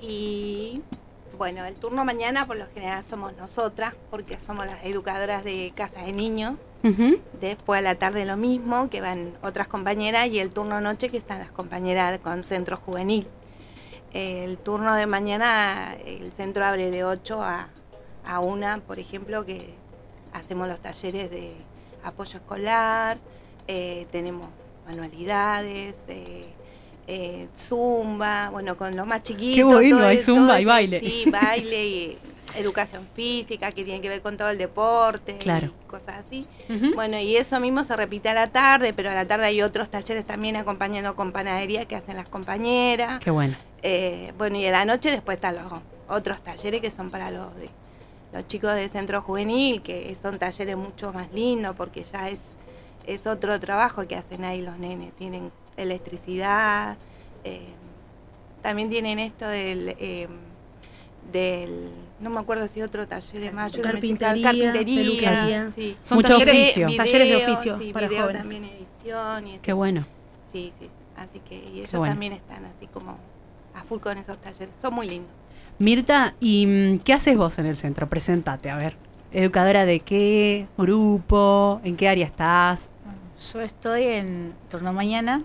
[0.00, 0.80] Y
[1.36, 6.06] bueno, el turno mañana por lo general somos nosotras, porque somos las educadoras de casas
[6.06, 6.54] de niños.
[7.40, 11.18] Después a la tarde lo mismo, que van otras compañeras, y el turno noche que
[11.18, 13.26] están las compañeras con centro juvenil.
[14.12, 17.68] El turno de mañana, el centro abre de 8 a,
[18.24, 19.74] a 1, por ejemplo, que
[20.32, 21.54] hacemos los talleres de
[22.04, 23.18] apoyo escolar,
[23.66, 24.46] eh, tenemos
[24.86, 26.46] manualidades, eh,
[27.10, 29.56] eh, zumba, bueno, con los más chiquitos.
[29.56, 31.00] Qué bueno, todo hay zumba todo y baile.
[31.00, 32.18] Sí, baile y
[32.56, 35.72] educación física, que tiene que ver con todo el deporte, y Claro.
[35.86, 36.46] cosas así.
[36.94, 39.88] Bueno, y eso mismo se repite a la tarde, pero a la tarde hay otros
[39.90, 43.20] talleres también acompañando con panadería que hacen las compañeras.
[43.24, 43.56] Qué bueno.
[43.82, 45.64] Eh, bueno, y a la noche después están los
[46.08, 47.68] otros talleres que son para los de
[48.32, 52.38] los chicos del centro juvenil, que son talleres mucho más lindos porque ya es,
[53.06, 55.12] es otro trabajo que hacen ahí los nenes.
[55.14, 55.50] Tienen
[55.82, 56.96] electricidad,
[57.44, 57.68] eh,
[58.62, 60.28] también tienen esto del, eh,
[61.32, 65.68] del, no me acuerdo si otro taller de chica, Carpintería, carpintería, peluquería.
[65.68, 65.96] sí.
[66.02, 66.96] Son Mucho talleres, oficio.
[66.96, 68.42] talleres de oficio sí, para video jóvenes.
[68.42, 70.06] también edición y Qué bueno.
[70.52, 70.88] Sí, sí.
[71.16, 72.12] Así que y ellos bueno.
[72.12, 73.18] también están así como
[73.74, 74.70] a full con esos talleres.
[74.80, 75.30] Son muy lindos.
[75.78, 78.08] Mirta, ¿y mm, qué haces vos en el centro?
[78.08, 78.96] Presentate, a ver.
[79.30, 81.80] ¿Educadora de qué grupo?
[81.84, 82.90] ¿En qué área estás?
[83.52, 85.42] Yo estoy en turno mañana,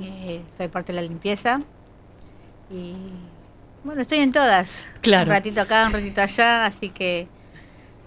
[0.00, 1.60] eh, soy parte de la limpieza
[2.70, 2.94] y
[3.84, 4.86] bueno, estoy en todas.
[5.00, 5.30] Claro.
[5.30, 7.26] Un ratito acá, un ratito allá, así que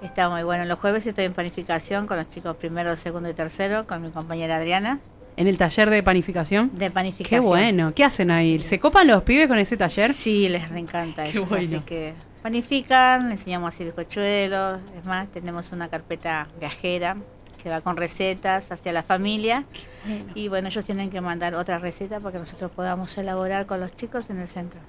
[0.03, 0.63] está muy bueno.
[0.65, 4.57] Los jueves estoy en panificación con los chicos primero, segundo y tercero, con mi compañera
[4.57, 4.99] Adriana,
[5.37, 6.69] ¿En el taller de panificación?
[6.73, 7.43] de Qué panificación.
[7.43, 7.91] bueno.
[7.93, 8.57] ¿Qué hacen ahí?
[8.59, 10.13] ¿Se copan los pibes con ese taller?
[10.13, 11.65] Sí, les reencanta Qué ellos, bueno.
[11.65, 17.17] así que panifican, enseñamos a hacer bizcochuelos, es más, tenemos una carpeta viajera
[17.65, 19.63] que va con recetas hacia la familia
[20.35, 23.91] y bueno, ellos tienen que mandar otra receta para que nosotros podamos elaborar con los
[23.95, 24.79] chicos en el centro.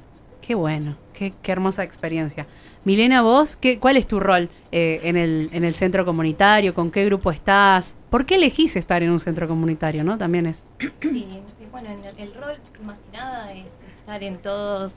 [0.42, 2.46] Qué bueno, qué, qué hermosa experiencia.
[2.84, 6.74] Milena, vos, qué, ¿cuál es tu rol eh, en, el, en el centro comunitario?
[6.74, 7.96] ¿Con qué grupo estás?
[8.10, 10.04] ¿Por qué elegís estar en un centro comunitario?
[10.04, 10.18] ¿No?
[10.18, 10.66] También es.
[11.00, 11.26] Sí,
[11.72, 13.68] bueno, en el, el rol más que nada es
[14.00, 14.96] estar en todos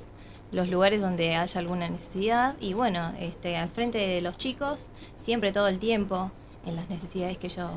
[0.51, 4.87] los lugares donde haya alguna necesidad y bueno, este, al frente de los chicos,
[5.23, 6.31] siempre todo el tiempo,
[6.69, 7.69] en las necesidades que ellos,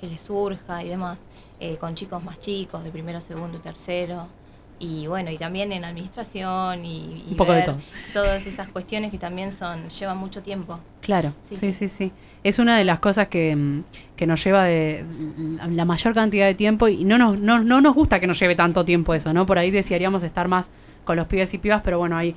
[0.00, 1.18] que les surja y demás,
[1.60, 4.26] eh, con chicos más chicos, de primero, segundo y tercero.
[4.80, 7.78] Y bueno, y también en administración y, y Un poco de todo.
[8.12, 10.78] todas esas cuestiones que también son, llevan mucho tiempo.
[11.00, 12.12] Claro, Sí, sí, sí, sí.
[12.44, 13.82] Es una de las cosas que, mm,
[14.14, 17.80] que nos lleva de mm, la mayor cantidad de tiempo y no nos, no, no
[17.80, 19.46] nos gusta que nos lleve tanto tiempo eso, ¿no?
[19.46, 20.70] Por ahí desearíamos estar más
[21.04, 22.36] con los pibes y pibas, pero bueno, hay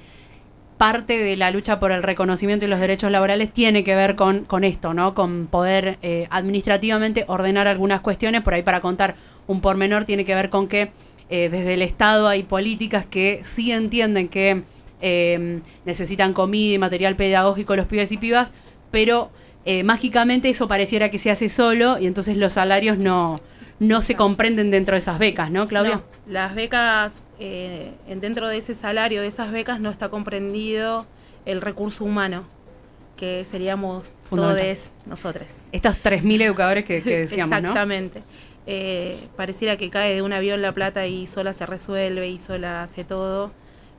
[0.82, 4.46] parte de la lucha por el reconocimiento y los derechos laborales tiene que ver con,
[4.46, 5.14] con esto, ¿no?
[5.14, 8.42] Con poder eh, administrativamente ordenar algunas cuestiones.
[8.42, 9.14] Por ahí para contar
[9.46, 10.92] un pormenor tiene que ver con que
[11.30, 14.64] eh, desde el Estado hay políticas que sí entienden que
[15.02, 18.52] eh, necesitan comida y material pedagógico los pibes y pibas,
[18.90, 19.30] pero
[19.66, 23.40] eh, mágicamente eso pareciera que se hace solo y entonces los salarios no,
[23.82, 25.96] no se comprenden dentro de esas becas, ¿no, Claudia?
[25.96, 31.08] No, las becas, eh, en- dentro de ese salario de esas becas no está comprendido
[31.46, 32.44] el recurso humano,
[33.18, 35.58] que seríamos todos nosotros.
[35.72, 37.58] Estos 3.000 educadores que, que decíamos, ¿no?
[37.58, 38.22] Exactamente.
[38.68, 42.84] Eh, pareciera que cae de un avión la plata y sola se resuelve y sola
[42.84, 43.52] hace todo.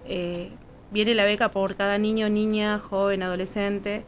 [0.07, 0.51] Eh,
[0.93, 4.05] viene la beca por cada niño, niña, joven, adolescente,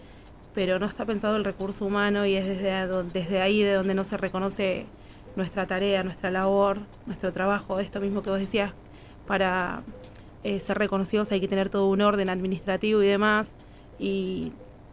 [0.54, 4.16] pero no está pensado el recurso humano y es desde ahí de donde no se
[4.16, 4.86] reconoce
[5.36, 8.72] nuestra tarea, nuestra labor, nuestro trabajo, esto mismo que vos decías,
[9.26, 9.82] para
[10.42, 13.54] eh, ser reconocidos hay que tener todo un orden administrativo y demás,
[13.98, 14.52] y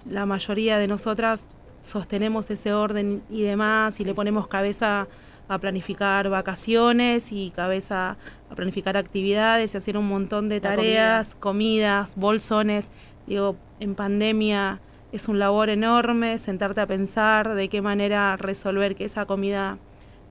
[0.10, 1.45] la mayoría de nosotras
[1.82, 5.08] sostenemos ese orden y demás y le ponemos cabeza
[5.47, 8.17] a planificar vacaciones y cabeza
[8.49, 12.91] a planificar actividades y hacer un montón de tareas, comidas, bolsones.
[13.27, 14.80] Digo, en pandemia
[15.12, 19.77] es un labor enorme sentarte a pensar de qué manera resolver que esa comida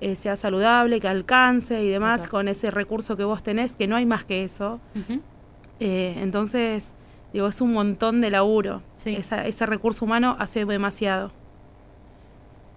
[0.01, 3.97] eh, sea saludable, que alcance y demás con ese recurso que vos tenés, que no
[3.97, 4.81] hay más que eso.
[5.79, 6.93] Eh, entonces,
[7.33, 8.83] digo, es un montón de laburo.
[9.19, 11.33] Esa- ese recurso humano hace demasiado.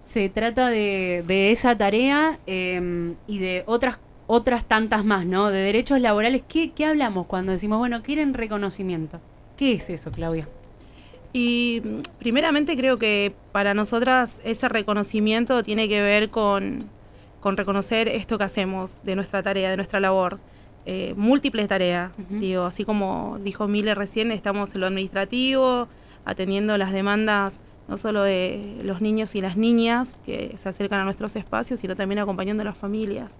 [0.04, 5.50] Se trata de, de esa tarea eh, y de otras otras tantas más, ¿no?
[5.50, 6.42] De derechos laborales.
[6.48, 9.20] ¿Qué, qué hablamos cuando decimos, bueno, quieren reconocimiento?
[9.58, 10.48] ¿Qué es eso, Claudia?
[11.34, 11.82] Y
[12.20, 16.88] primeramente creo que para nosotras ese reconocimiento tiene que ver con,
[17.44, 20.38] con reconocer esto que hacemos de nuestra tarea, de nuestra labor.
[20.86, 25.86] Eh, múltiples tareas, digo, así como dijo Miller recién, estamos en lo administrativo,
[26.24, 31.04] atendiendo las demandas no solo de los niños y las niñas que se acercan a
[31.04, 33.30] nuestros espacios, sino también acompañando a las familias.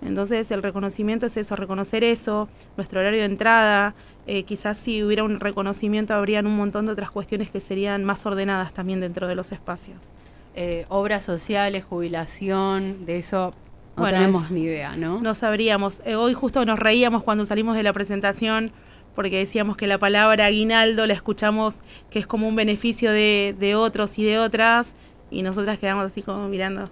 [0.00, 3.96] Entonces el reconocimiento es eso, reconocer eso, nuestro horario de entrada,
[4.28, 8.24] eh, quizás si hubiera un reconocimiento habrían un montón de otras cuestiones que serían más
[8.24, 10.12] ordenadas también dentro de los espacios.
[10.54, 13.54] Eh, obras sociales, jubilación, de eso
[13.96, 15.20] no Bueno, tenemos es- ni idea, ¿no?
[15.20, 16.00] No sabríamos.
[16.04, 18.72] Eh, hoy justo nos reíamos cuando salimos de la presentación
[19.14, 23.74] porque decíamos que la palabra aguinaldo la escuchamos que es como un beneficio de, de
[23.74, 24.94] otros y de otras
[25.30, 26.88] y nosotras quedamos así como mirando.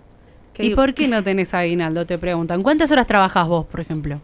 [0.55, 0.77] ¿Qué ¿Y digo?
[0.77, 2.05] por qué no tenés aguinaldo?
[2.07, 2.63] Te preguntan.
[2.63, 4.21] ¿Cuántas horas trabajas vos, por ejemplo?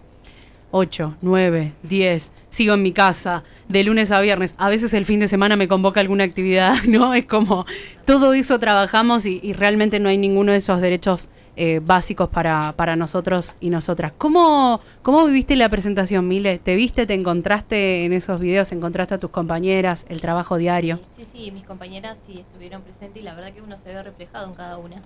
[0.76, 2.32] Ocho, nueve, diez.
[2.48, 4.56] Sigo en mi casa de lunes a viernes.
[4.58, 7.14] A veces el fin de semana me convoca alguna actividad, ¿no?
[7.14, 7.64] Es como
[8.04, 12.72] todo eso trabajamos y, y realmente no hay ninguno de esos derechos eh, básicos para,
[12.72, 14.14] para nosotros y nosotras.
[14.18, 16.58] ¿Cómo, ¿Cómo viviste la presentación, Mile?
[16.58, 20.98] ¿Te viste, te encontraste en esos videos, encontraste a tus compañeras, el trabajo diario?
[21.14, 24.48] Sí, sí, mis compañeras sí estuvieron presentes y la verdad que uno se ve reflejado
[24.48, 24.96] en cada una.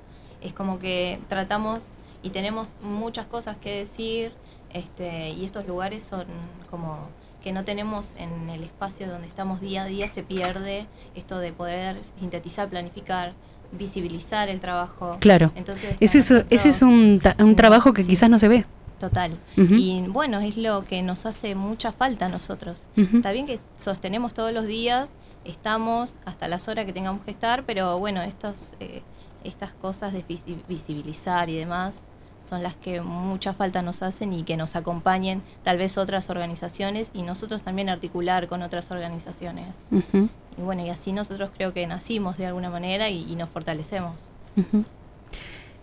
[0.41, 1.83] Es como que tratamos
[2.23, 4.33] y tenemos muchas cosas que decir
[4.73, 6.27] este, y estos lugares son
[6.71, 7.09] como
[7.43, 11.53] que no tenemos en el espacio donde estamos día a día, se pierde esto de
[11.53, 13.33] poder sintetizar, planificar,
[13.73, 15.17] visibilizar el trabajo.
[15.21, 15.53] Claro.
[15.55, 18.65] Entonces, ese, es, ese es un, un trabajo que quizás no se ve.
[18.99, 19.39] Total.
[19.57, 22.87] Y bueno, es lo que nos hace mucha falta a nosotros.
[22.97, 25.11] Está bien que sostenemos todos los días
[25.45, 29.03] estamos hasta las horas que tengamos que estar, pero bueno, estos, eh,
[29.45, 32.03] estas cosas de visi- visibilizar y demás
[32.41, 37.11] son las que mucha falta nos hacen y que nos acompañen tal vez otras organizaciones
[37.13, 39.77] y nosotros también articular con otras organizaciones.
[39.91, 44.31] Y bueno, y así nosotros creo que nacimos de alguna manera y, y nos fortalecemos.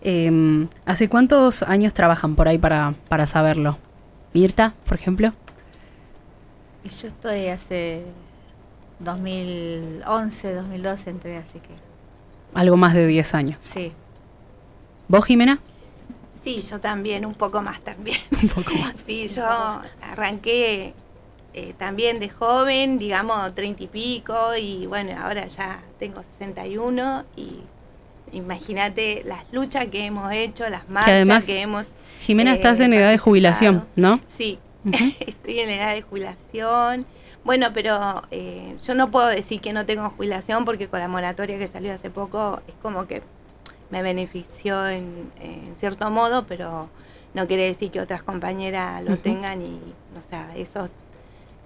[0.02, 3.78] Em, ¿Hace cuántos años trabajan por ahí para, para saberlo?
[4.34, 5.32] Mirta, por ejemplo.
[6.84, 8.04] Yo estoy hace
[9.00, 11.70] 2011, 2012 entré, así que
[12.54, 13.56] Algo más de 10 años.
[13.60, 13.92] sí.
[15.08, 15.60] ¿Vos, Jimena?
[16.46, 18.20] Sí, yo también, un poco más también.
[18.40, 19.02] Un poco más.
[19.04, 19.44] Sí, yo
[20.00, 20.94] arranqué
[21.54, 27.62] eh, también de joven, digamos, treinta y pico, y bueno, ahora ya tengo 61 y
[28.30, 31.88] imagínate las luchas que hemos hecho, las marchas además, que hemos...
[32.20, 34.20] Jimena, eh, estás en edad de jubilación, ¿no?
[34.28, 34.60] Sí,
[35.18, 37.06] estoy en edad de jubilación.
[37.42, 41.58] Bueno, pero eh, yo no puedo decir que no tengo jubilación porque con la moratoria
[41.58, 43.22] que salió hace poco es como que
[43.90, 46.88] me benefició en, en cierto modo, pero
[47.34, 49.80] no quiere decir que otras compañeras lo tengan y,
[50.18, 50.88] o sea, eso,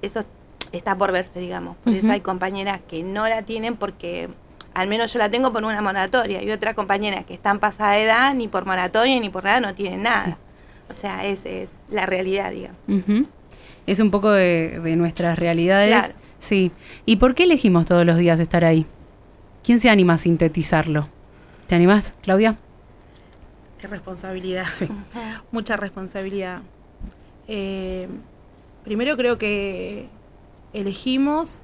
[0.03, 0.25] eso
[0.73, 1.77] está por verse, digamos.
[1.79, 4.29] Por eso hay compañeras que no la tienen porque
[4.75, 8.05] al menos yo la tengo por una moratoria y otras compañeras que están pasada de
[8.05, 10.39] edad ni por moratoria ni por nada no tienen nada.
[10.89, 12.79] O sea, es, es la realidad, digamos.
[13.87, 16.07] Es un poco de, de nuestras realidades.
[16.07, 16.14] Claro.
[16.39, 16.73] Sí.
[17.07, 18.87] ¿Y por qué elegimos todos los días estar ahí?
[19.62, 21.09] ¿Quién se anima a sintetizarlo?
[21.71, 22.59] ¿Te animás, Claudia?
[23.79, 24.66] Qué responsabilidad.
[25.53, 26.62] Mucha responsabilidad.
[27.47, 28.09] Eh,
[28.83, 30.09] primero creo que
[30.73, 31.62] elegimos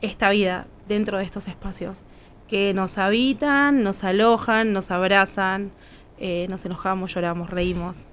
[0.00, 2.02] esta vida dentro de estos espacios
[2.48, 5.70] que nos habitan, nos alojan, nos abrazan,
[6.18, 8.06] eh, nos enojamos, lloramos, reímos,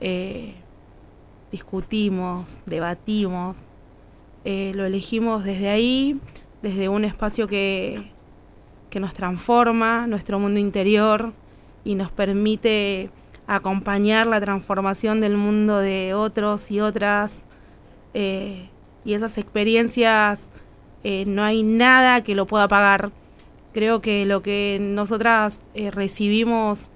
[0.00, 0.54] eh,
[1.52, 3.66] discutimos, debatimos.
[4.46, 6.18] Lo elegimos desde ahí,
[6.62, 8.13] desde un espacio que,
[8.94, 11.32] que nos transforma, nuestro mundo interior,
[11.84, 13.10] y nos permite
[13.48, 17.42] acompañar la transformación del mundo de otros y otras.
[18.14, 18.68] eh,
[19.04, 20.48] y esas experiencias
[21.02, 23.10] eh, no hay nada que lo pueda pagar.
[23.72, 26.88] Creo que lo que nosotras eh, recibimos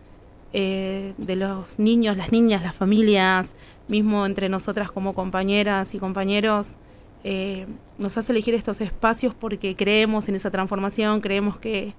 [0.52, 3.54] de los niños, las niñas, las familias,
[3.88, 6.76] mismo entre nosotras como compañeras y compañeros,
[7.24, 7.66] eh,
[7.98, 11.94] nos hace elegir estos espacios porque creemos en esa transformación, creemos que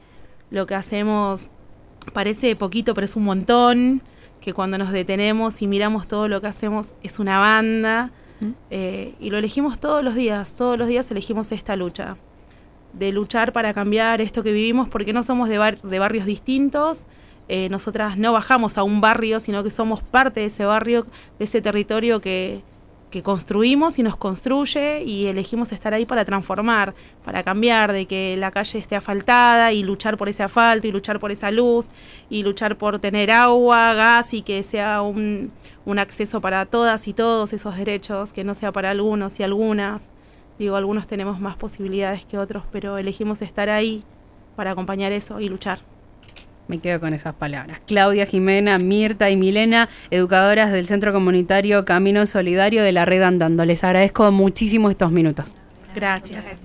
[0.50, 1.50] lo que hacemos
[2.14, 4.02] parece poquito, pero es un montón,
[4.42, 8.12] que cuando nos detenemos y miramos todo lo que hacemos es una banda,
[8.70, 12.16] eh, y lo elegimos todos los días, todos los días elegimos esta lucha,
[12.94, 17.04] de luchar para cambiar esto que vivimos, porque no somos de, bar- de barrios distintos,
[17.50, 21.06] eh, nosotras no bajamos a un barrio, sino que somos parte de ese barrio,
[21.38, 22.62] de ese territorio que,
[23.10, 26.94] que construimos y nos construye y elegimos estar ahí para transformar,
[27.24, 31.20] para cambiar, de que la calle esté asfaltada y luchar por ese asfalto y luchar
[31.20, 31.90] por esa luz
[32.30, 35.52] y luchar por tener agua, gas y que sea un,
[35.86, 40.10] un acceso para todas y todos esos derechos, que no sea para algunos y algunas.
[40.60, 44.04] Digo, algunos tenemos más posibilidades que otros, pero elegimos estar ahí
[44.56, 45.80] para acompañar eso y luchar.
[46.70, 47.82] Me quedo con esas palabras.
[47.88, 53.66] Claudia, Jimena, Mirta y Milena, educadoras del Centro Comunitario Camino Solidario de la Red Andando.
[53.66, 55.56] Les agradezco muchísimo estos minutos.
[55.96, 56.60] Gracias.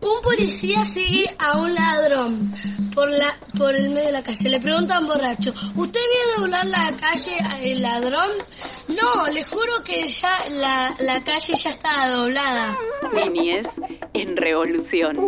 [0.00, 2.54] Un policía sigue a un ladrón
[2.94, 4.48] por la por el medio de la calle.
[4.48, 8.30] Le preguntan borracho, ¿usted vio doblar la calle al ladrón?
[8.88, 12.76] No, le juro que ya la, la calle ya estaba doblada.
[13.12, 13.80] Niñez
[14.14, 15.18] en revolución.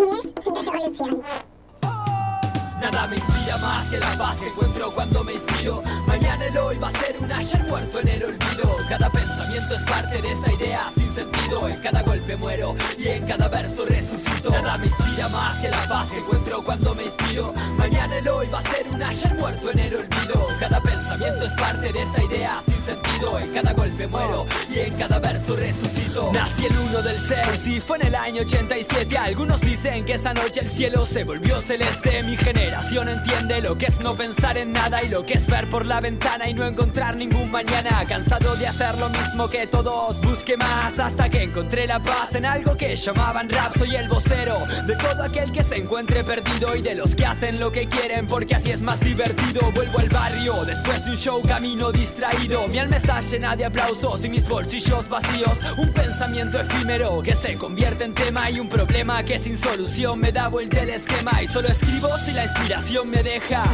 [2.82, 5.84] Nada me inspira más que la paz que encuentro cuando me inspiro.
[6.04, 8.76] Mañana el hoy va a ser un ayer muerto en el olvido.
[8.88, 11.68] Cada pensamiento es parte de esta idea sin sentido.
[11.68, 14.50] En cada golpe muero y en cada verso resucito.
[14.50, 17.54] Nada me inspira más que la paz que encuentro cuando me inspiro.
[17.78, 20.48] Mañana el hoy va a ser un ayer muerto en el olvido.
[20.58, 23.38] Cada pensamiento es parte de esta idea sin sentido.
[23.38, 26.32] En cada golpe muero y en cada verso resucito.
[26.32, 29.16] Nací el 1 del 6 y fue en el año 87.
[29.16, 32.24] Algunos dicen que esa noche el cielo se volvió celeste.
[32.24, 35.68] Mi generación entiende lo que es no pensar en nada y lo que es ver
[35.68, 38.04] por la ventana y no encontrar ningún mañana.
[38.06, 42.46] Cansado de hacer lo mismo que todos, busqué más hasta que encontré la paz en
[42.46, 43.76] algo que llamaban rap.
[43.76, 47.60] Soy el vocero de todo aquel que se encuentre perdido y de los que hacen
[47.60, 49.70] lo que quieren porque así es más divertido.
[49.72, 52.66] Vuelvo al barrio después de un show camino distraído.
[52.68, 55.58] Mi alma está llena de aplausos y mis bolsillos vacíos.
[55.76, 60.32] Un pensamiento efímero que se convierte en tema y un problema que sin solución me
[60.32, 63.64] da vuelta el esquema y solo escribo si la inspiración inspiración me deja.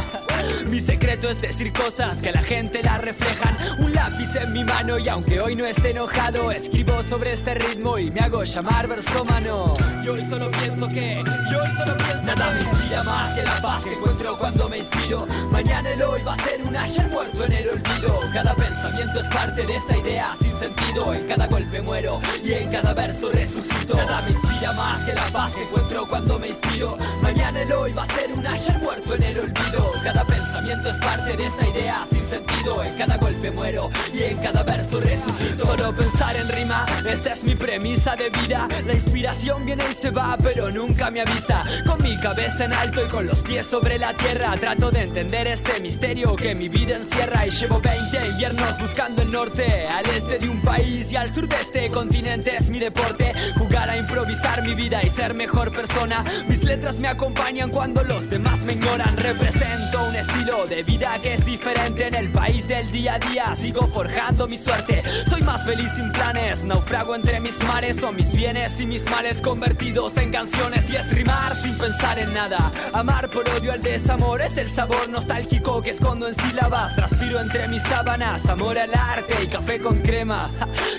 [0.67, 3.55] Mi secreto es decir cosas que la gente la reflejan.
[3.79, 7.99] Un lápiz en mi mano y aunque hoy no esté enojado, escribo sobre este ritmo
[7.99, 9.75] y me hago llamar versómano.
[10.03, 13.61] Y hoy solo pienso que, y hoy solo pienso Nada me inspira más que la
[13.61, 15.27] paz que encuentro cuando me inspiro.
[15.51, 18.19] Mañana el hoy va a ser un ayer muerto en el olvido.
[18.33, 21.13] Cada pensamiento es parte de esta idea sin sentido.
[21.13, 23.95] En cada golpe muero y en cada verso resucito.
[23.95, 26.97] Nada me inspira más que la paz que encuentro cuando me inspiro.
[27.21, 29.91] Mañana el hoy va a ser un ayer muerto en el olvido.
[30.03, 32.83] Cada pensamiento es parte de esta idea sin sentido.
[32.83, 35.65] En cada golpe muero y en cada verso resucito.
[35.65, 38.67] Solo pensar en rima, esa es mi premisa de vida.
[38.85, 41.63] La inspiración viene y se va, pero nunca me avisa.
[41.85, 45.47] Con mi cabeza en alto y con los pies sobre la tierra, trato de entender
[45.47, 47.47] este misterio que mi vida encierra.
[47.47, 51.47] Y llevo 20 inviernos buscando el norte, al este de un país y al sur
[51.47, 53.33] de este continente es mi deporte.
[53.57, 56.23] Jugar a improvisar mi vida y ser mejor persona.
[56.47, 59.15] Mis letras me acompañan cuando los demás me ignoran.
[59.17, 63.55] Represento un estilo de vida que es diferente en el país del día a día.
[63.55, 65.03] Sigo forjando mi suerte.
[65.29, 66.63] Soy más feliz sin planes.
[66.63, 67.97] Naufrago entre mis mares.
[67.97, 70.89] Son mis bienes y mis males convertidos en canciones.
[70.89, 72.71] Y es rimar sin pensar en nada.
[72.93, 76.95] Amar por odio al desamor es el sabor nostálgico que escondo en sílabas.
[76.95, 78.47] Transpiro entre mis sábanas.
[78.49, 80.51] Amor al arte y café con crema.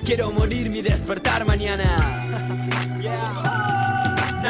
[0.05, 2.27] Quiero morir mi despertar mañana.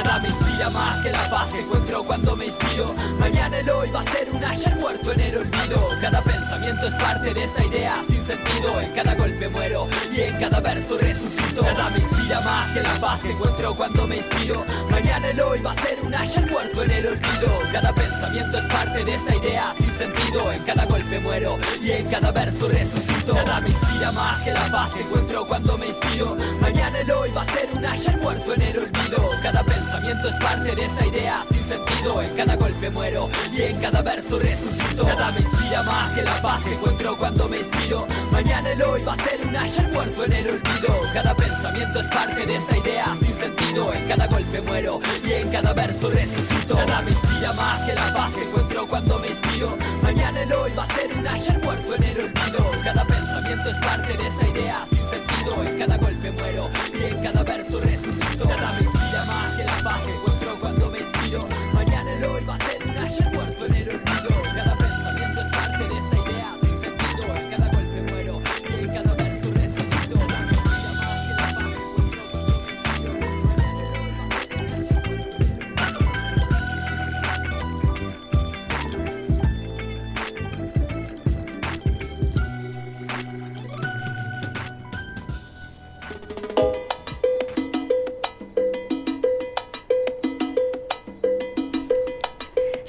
[0.03, 2.95] Nada me inspira más que la paz que encuentro cuando me inspiro.
[3.19, 5.89] Mañana el hoy va a ser un ayer muerto en el olvido.
[6.01, 8.81] Cada pensamiento es parte de esta idea sin sentido.
[8.81, 11.61] En cada golpe muero y en cada verso resucito.
[11.61, 14.65] Nada me inspira más que la paz que encuentro cuando me inspiro.
[14.91, 17.61] Mañana el hoy va a ser un ayer muerto en el olvido.
[17.71, 20.51] Cada pensamiento es parte de esta idea sin sentido.
[20.51, 23.35] En cada golpe muero y en cada verso resucito.
[23.35, 26.39] Nada me inspira más que la paz que encuentro cuando me inspiro.
[26.59, 29.31] Mañana el hoy va a ser un ayer muerto en el olvido.
[29.43, 29.90] Cada pensamiento
[30.29, 32.23] es parte de esta idea sin sentido.
[32.23, 35.05] En cada golpe muero y en cada verso resucito.
[35.05, 38.07] Nada me inspira más que la paz que encuentro cuando me inspiro.
[38.31, 41.01] Mañana el hoy va a ser un ayer muerto en el olvido.
[41.13, 43.93] Cada pensamiento es parte de esta idea sin sentido.
[43.93, 46.75] En cada golpe muero y en cada verso resucito.
[46.75, 49.77] Nada me inspira más que la paz que encuentro cuando me inspiro.
[50.03, 52.71] Mañana el hoy va a ser un ayer muerto en el olvido.
[52.85, 55.00] Cada pensamiento es parte de esta idea
[55.41, 58.45] En cada golpe muero y en cada verso resucito.
[58.45, 61.49] Nada me inspira más que la paz que encuentro cuando me inspiro.
[61.73, 63.40] Mañana hoy va a ser un ayer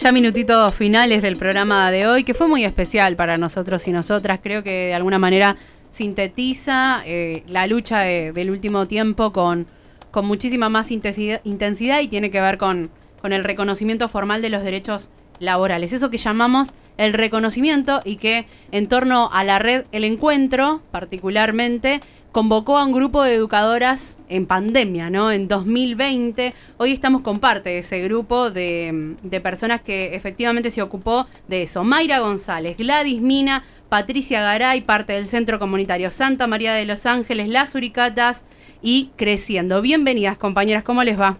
[0.03, 4.39] Ya minutitos finales del programa de hoy, que fue muy especial para nosotros y nosotras.
[4.41, 5.57] Creo que de alguna manera
[5.91, 9.67] sintetiza eh, la lucha de- del último tiempo con,
[10.09, 12.89] con muchísima más intensidad, intensidad y tiene que ver con,
[13.21, 15.93] con el reconocimiento formal de los derechos laborales.
[15.93, 21.99] Eso que llamamos el reconocimiento y que en torno a la red El Encuentro, particularmente,
[22.31, 25.31] convocó a un grupo de educadoras en pandemia, ¿no?
[25.31, 26.53] En 2020.
[26.77, 31.63] Hoy estamos con parte de ese grupo de, de personas que efectivamente se ocupó de
[31.63, 31.83] eso.
[31.83, 37.49] Mayra González, Gladys Mina, Patricia Garay, parte del Centro Comunitario Santa María de los Ángeles,
[37.49, 38.45] Las Uricatas
[38.81, 39.81] y Creciendo.
[39.81, 41.37] Bienvenidas, compañeras, ¿cómo les va?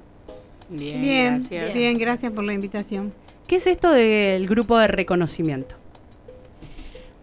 [0.69, 1.01] Bien,
[1.73, 2.31] bien, gracias.
[2.31, 3.13] por la invitación.
[3.47, 5.80] ¿Qué es esto del grupo de reconocimiento?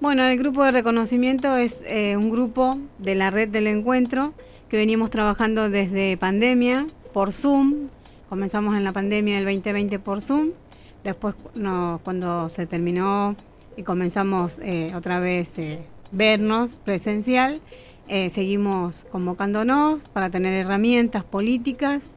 [0.00, 4.32] Bueno, el grupo de reconocimiento es eh, un grupo de la red del encuentro
[4.68, 7.88] que venimos trabajando desde pandemia por Zoom.
[8.28, 10.50] Comenzamos en la pandemia del 2020 por Zoom.
[11.02, 11.34] Después,
[12.04, 13.34] cuando se terminó
[13.76, 15.80] y comenzamos eh, otra vez eh,
[16.12, 17.60] vernos presencial,
[18.08, 22.14] seguimos convocándonos para tener herramientas políticas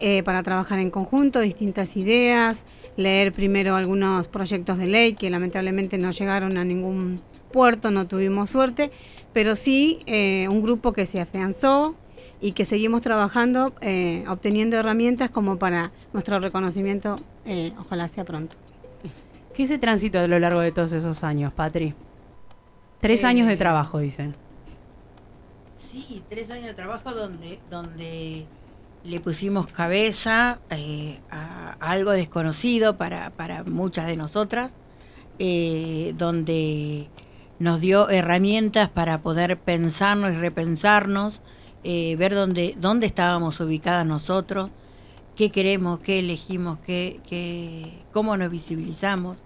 [0.00, 5.98] eh, para trabajar en conjunto, distintas ideas, leer primero algunos proyectos de ley que lamentablemente
[5.98, 7.20] no llegaron a ningún
[7.52, 8.90] puerto, no tuvimos suerte,
[9.32, 11.94] pero sí eh, un grupo que se afianzó
[12.40, 18.56] y que seguimos trabajando, eh, obteniendo herramientas como para nuestro reconocimiento, eh, ojalá sea pronto.
[19.54, 21.94] ¿Qué se transito a lo largo de todos esos años, Patri?
[23.00, 24.34] Tres Eh, años de trabajo, dicen.
[25.78, 28.46] Sí, tres años de trabajo donde, donde
[29.04, 34.72] le pusimos cabeza eh, a, algo desconocido para, para muchas de nosotras,
[35.38, 37.08] eh, donde
[37.58, 41.40] nos dio herramientas para poder pensarnos y repensarnos,
[41.82, 44.70] eh, ver dónde, dónde estábamos ubicadas nosotros,
[45.36, 49.36] qué queremos, qué elegimos, qué, qué- cómo nos visibilizamos.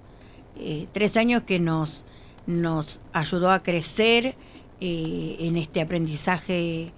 [0.92, 2.04] Tres años que nos,
[2.46, 4.36] nos ayudó a crecer
[4.80, 6.92] en este aprendizaje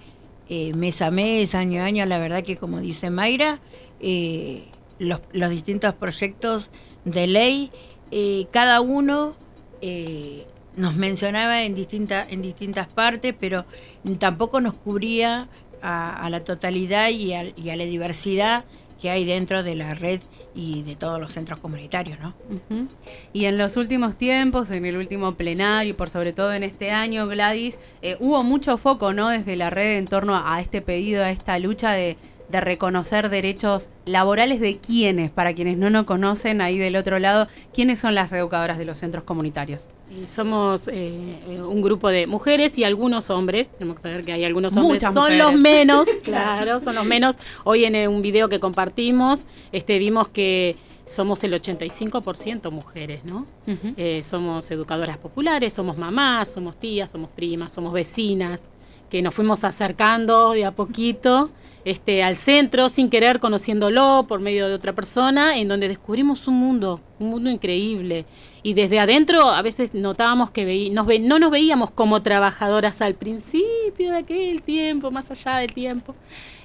[0.48, 2.04] eh, mes a mes, año a año.
[2.06, 3.60] La verdad que como dice Mayra,
[4.00, 4.68] eh,
[4.98, 6.70] los, los distintos proyectos
[7.04, 7.70] de ley,
[8.10, 9.34] eh, cada uno
[9.80, 13.64] eh, nos mencionaba en, en distintas partes, pero
[14.18, 15.48] tampoco nos cubría
[15.82, 18.64] a, la totalidad y a la diversidad
[19.00, 20.20] que hay dentro de la red
[20.54, 22.34] y de todos los centros comunitarios, ¿no?
[23.32, 26.90] Y en los últimos tiempos, en el último plenario, y por sobre todo en este
[26.90, 29.28] año, Gladys, eh, hubo mucho foco, ¿no?
[29.28, 32.16] Desde la red en torno a este pedido, a esta lucha de,
[32.48, 37.48] de reconocer derechos laborales de quiénes, para quienes no nos conocen ahí del otro lado,
[37.72, 39.88] quiénes son las educadoras de los centros comunitarios.
[40.10, 40.92] Y somos eh,
[41.48, 43.70] eh, un grupo de mujeres y algunos hombres.
[43.70, 45.02] Tenemos que saber que hay algunos hombres.
[45.02, 45.42] Muchas son mujeres.
[45.44, 47.36] los menos, claro, son los menos.
[47.64, 50.76] Hoy en eh, un video que compartimos, este, vimos que
[51.06, 53.46] somos el 85% mujeres, ¿no?
[53.96, 58.64] Eh, somos educadoras populares, somos mamás, somos tías, somos primas, somos vecinas,
[59.10, 61.50] que nos fuimos acercando de a poquito
[61.84, 66.54] este, al centro sin querer, conociéndolo por medio de otra persona, en donde descubrimos un
[66.54, 68.24] mundo, un mundo increíble.
[68.66, 73.00] Y desde adentro a veces notábamos que veí- nos ve- no nos veíamos como trabajadoras
[73.00, 76.16] al principio de aquel tiempo, más allá del tiempo.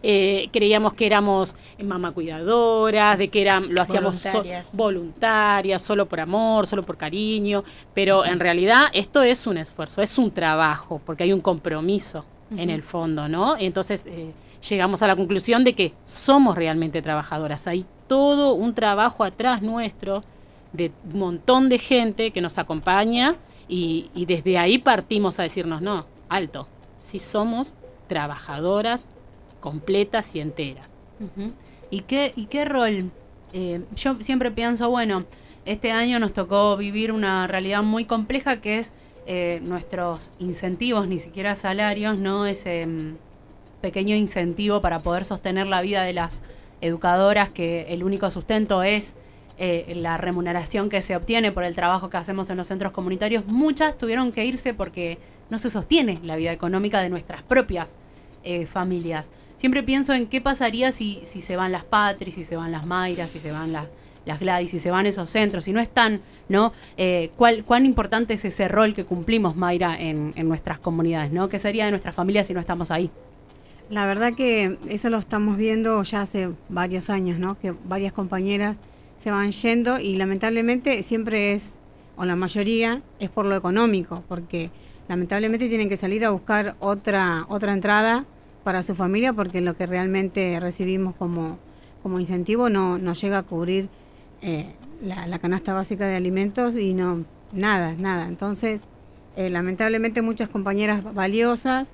[0.02, 4.66] Eh, creíamos que éramos mamá cuidadoras, de que eran, lo hacíamos so- Voluntarias.
[4.74, 10.18] voluntarias, solo por amor, solo por cariño, pero en realidad esto es un esfuerzo, es
[10.18, 12.26] un trabajo, porque hay un compromiso
[12.58, 13.56] en el fondo, ¿no?
[13.60, 14.32] Entonces eh,
[14.68, 20.24] llegamos a la conclusión de que somos realmente trabajadoras, hay todo un trabajo atrás nuestro
[20.74, 23.36] de un montón de gente que nos acompaña
[23.68, 26.68] y, desde ahí partimos a decirnos, no, alto,
[27.02, 27.76] si somos
[28.08, 29.06] trabajadoras
[29.62, 30.88] completas y enteras.
[31.90, 33.12] ¿Y qué, y qué rol?
[33.54, 35.26] Eh, yo siempre pienso, bueno,
[35.66, 38.94] este año nos tocó vivir una realidad muy compleja que es
[39.28, 42.48] eh, nuestros incentivos, ni siquiera salarios, ¿no?
[42.48, 43.18] Ese mm,
[43.80, 46.42] pequeño incentivo para poder sostener la vida de las
[46.82, 49.16] educadoras, que el único sustento es
[49.58, 53.46] eh, la remuneración que se obtiene por el trabajo que hacemos en los centros comunitarios.
[53.46, 55.18] Muchas tuvieron que irse porque
[55.50, 57.96] no se sostiene la vida económica de nuestras propias
[58.44, 59.32] eh, familias.
[59.58, 62.88] Siempre pienso en qué pasaría si, si se van las Patris, si se van las
[62.88, 63.94] Mayras, si se van las,
[64.26, 66.74] las Gladys, si se van esos centros, si no están, ¿no?
[66.98, 71.48] Eh, ¿cuál, ¿Cuán importante es ese rol que cumplimos, Mayra, en, en nuestras comunidades, ¿no?
[71.50, 73.12] ¿Qué sería de nuestras familias si no estamos ahí?
[73.92, 77.60] La verdad que eso lo estamos viendo ya hace varios años, ¿no?
[77.60, 78.80] Que varias compañeras
[79.22, 81.78] se van yendo y lamentablemente siempre es,
[82.18, 84.72] o la mayoría, es por lo económico, porque
[85.08, 88.26] lamentablemente tienen que salir a buscar otra, otra entrada
[88.64, 91.60] para su familia porque lo que realmente recibimos como,
[92.02, 93.90] como incentivo no, no llega a cubrir
[94.42, 98.28] eh, la, canasta básica de alimentos y no, nada, nada.
[98.28, 98.86] Entonces,
[99.36, 101.90] eh, lamentablemente muchas compañeras valiosas,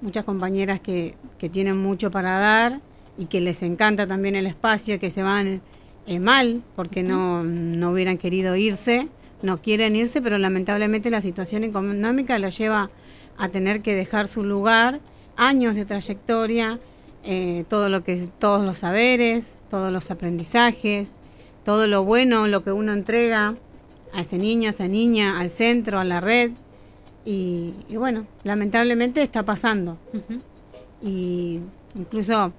[0.00, 2.80] muchas compañeras que, que tienen mucho para dar
[3.16, 5.60] y que les encanta también el espacio, que se van
[6.08, 9.08] eh, mal porque no, no hubieran querido irse,
[9.42, 12.90] no quieren irse, pero lamentablemente la situación económica los lleva
[13.36, 15.00] a tener que dejar su lugar,
[15.36, 16.80] años de trayectoria,
[17.24, 21.14] eh, todo lo que todos los saberes, todos los aprendizajes,
[21.62, 23.54] todo lo bueno, lo que uno entrega
[24.14, 26.52] a ese niño, a esa niña, al centro, a la red.
[27.26, 29.98] Y, y bueno, lamentablemente está pasando.
[31.02, 31.60] Y
[31.94, 32.52] incluso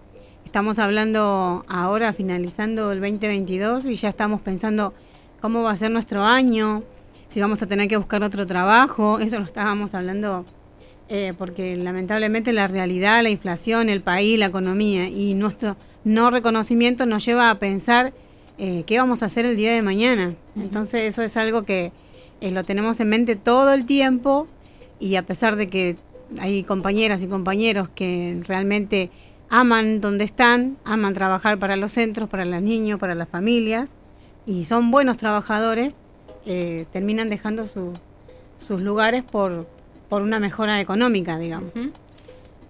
[0.50, 4.96] estamos hablando ahora, finalizando el 2022, y ya estamos pensando
[5.42, 6.82] cómo va a ser nuestro año,
[7.28, 9.20] si vamos a tener que buscar otro trabajo.
[9.22, 10.46] Eso lo estábamos hablando
[11.08, 17.06] eh, porque lamentablemente la realidad, la inflación, el país, la economía y nuestro no reconocimiento
[17.06, 18.12] nos lleva a pensar
[18.58, 20.34] eh, qué vamos a hacer el día de mañana.
[20.56, 21.92] Entonces eso es algo que
[22.42, 24.48] eh, lo tenemos en mente todo el tiempo
[25.00, 25.96] y a pesar de que
[26.40, 29.12] hay compañeras y compañeros que realmente
[29.50, 33.90] aman donde están, aman trabajar para los centros, para los niños, para las familias
[34.46, 36.02] y son buenos trabajadores,
[36.46, 37.94] eh, terminan dejando su-
[38.58, 39.68] sus lugares por,
[40.10, 41.72] por una mejora económica, digamos.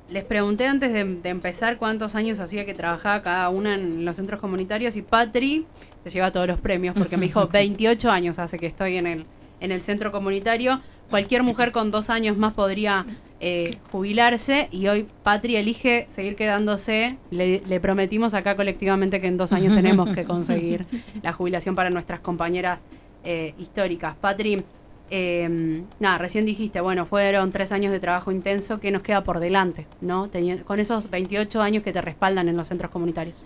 [0.10, 4.16] Les pregunté antes de, de empezar cuántos años hacía que trabajaba cada una en los
[4.16, 5.68] centros comunitarios y Patri
[6.04, 9.26] se lleva todos los premios porque me dijo 28 años hace que estoy en el,
[9.60, 10.82] en el centro comunitario.
[11.12, 13.06] Cualquier mujer con dos años más podría
[13.42, 17.18] eh, jubilarse y hoy Patri elige seguir quedándose.
[17.32, 20.86] Le, le prometimos acá colectivamente que en dos años tenemos que conseguir
[21.24, 22.86] la jubilación para nuestras compañeras
[23.24, 24.16] eh, históricas.
[24.20, 24.64] Patri,
[25.12, 29.40] eh, nada, recién dijiste, bueno, fueron tres años de trabajo intenso, ¿qué nos queda por
[29.40, 29.88] delante?
[30.02, 30.30] ¿no?
[30.30, 33.44] Teni- con esos 28 años que te respaldan en los centros comunitarios.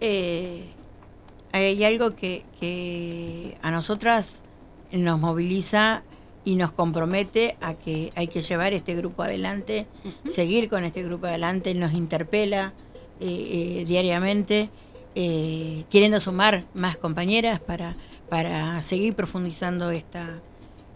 [0.00, 0.64] Eh,
[1.52, 4.38] hay algo que, que a nosotras
[4.90, 6.02] nos moviliza
[6.44, 9.86] y nos compromete a que hay que llevar este grupo adelante,
[10.28, 12.72] seguir con este grupo adelante, nos interpela
[13.20, 14.68] eh, eh, diariamente,
[15.14, 17.94] eh, queriendo sumar más compañeras para,
[18.28, 20.40] para seguir profundizando esta,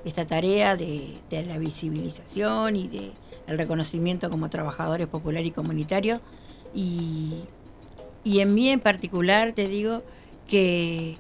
[0.05, 3.13] esta tarea de, de la visibilización y de
[3.47, 6.21] el reconocimiento como trabajadores populares y comunitarios.
[6.75, 7.35] Y,
[8.25, 10.03] y en mí en particular te digo
[10.49, 11.17] que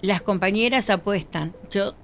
[0.00, 1.52] las compañeras apuestan.
[1.70, 1.94] Yo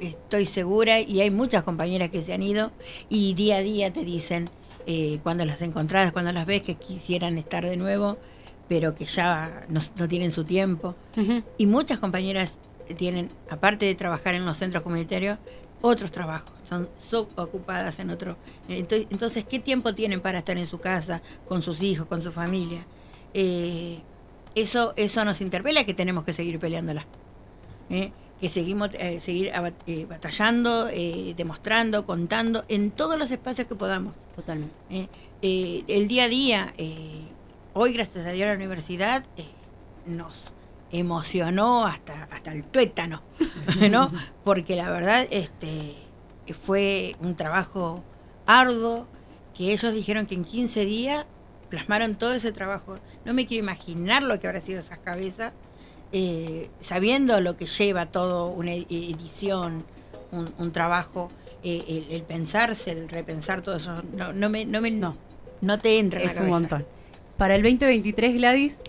[0.00, 2.72] estoy segura y hay muchas compañeras que se han ido
[3.08, 4.50] y día a día te dicen
[4.86, 8.18] eh, cuando las encontrás, cuando las ves que quisieran estar de nuevo,
[8.68, 10.94] pero que ya no, no tienen su tiempo.
[11.58, 12.54] Y muchas compañeras
[12.96, 15.38] tienen, aparte de trabajar en los centros comunitarios,
[15.80, 18.36] otros trabajos, son subocupadas en otro.
[18.68, 22.32] Entonces, entonces, ¿qué tiempo tienen para estar en su casa, con sus hijos, con su
[22.32, 22.86] familia?
[23.34, 23.98] Eh,
[24.54, 27.06] eso, eso nos interpela que tenemos que seguir peleándola.
[27.90, 28.12] ¿eh?
[28.44, 29.52] Que seguimos eh, seguir
[29.86, 34.14] eh, batallando, eh, demostrando, contando en todos los espacios que podamos.
[34.36, 34.74] Totalmente.
[34.90, 35.08] ¿eh?
[35.40, 36.74] Eh, el día a día,
[37.72, 39.24] hoy gracias a Dios la universidad
[40.04, 40.52] nos
[40.92, 43.22] emocionó hasta, hasta el tuétano,
[43.90, 44.12] ¿no?
[44.44, 45.94] Porque la verdad este,
[46.52, 48.04] fue un trabajo
[48.44, 49.06] arduo
[49.54, 51.24] que ellos dijeron que en 15 días
[51.70, 52.96] plasmaron todo ese trabajo.
[53.24, 55.54] No me quiero imaginar lo que habrá sido esas cabezas,
[56.16, 59.84] eh, sabiendo lo que lleva todo una e- edición,
[60.30, 61.28] un, un trabajo,
[61.64, 65.16] eh, el, el pensarse, el repensar todo eso, no, no me, no me, no.
[65.80, 66.86] te entra en la Es un montón.
[67.36, 68.80] Para el 2023, Gladys,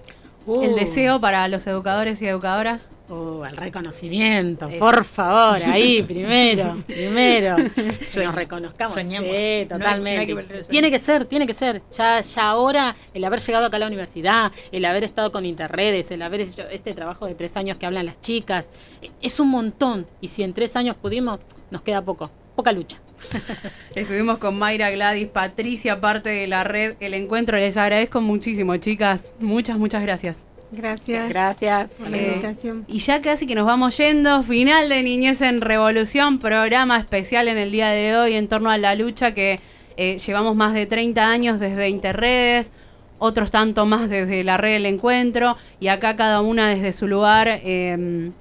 [0.47, 0.75] el Uh.
[0.75, 2.89] deseo para los educadores y educadoras.
[3.09, 7.55] Uh, el reconocimiento, Es- por favor, ahí, primero, primero.
[8.13, 8.93] Que nos reconozcamos.
[8.95, 9.27] Soñemos.
[9.29, 10.15] Sí, No hay- totalmente.
[10.15, 11.81] no hay que perder el tiene que ser, tiene que ser.
[11.91, 16.09] Ya, ya ahora, el haber llegado acá a la universidad, el haber estado con Interredes,
[16.11, 18.69] el haber hecho este trabajo de tres años que hablan las chicas,
[19.01, 20.05] eh, es un montón.
[20.21, 21.39] Y si en tres años pudimos,
[21.71, 22.99] nos queda poco, poca lucha.
[23.95, 27.57] Estuvimos con Mayra Gladys, Patricia, parte de la red El Encuentro.
[27.57, 29.33] Les agradezco muchísimo, chicas.
[29.39, 30.45] Muchas, muchas gracias.
[30.71, 31.29] Gracias.
[31.29, 31.89] Gracias.
[31.91, 32.85] por la Eh, invitación.
[32.87, 37.57] Y ya casi que nos vamos yendo, final de Niñez en Revolución, programa especial en
[37.57, 39.59] el día de hoy en torno a la lucha que
[39.97, 42.71] eh, llevamos más de 30 años desde Interredes,
[43.17, 47.47] otros tanto más desde la red del encuentro y acá cada una desde su lugar,
[47.47, 47.91] eh,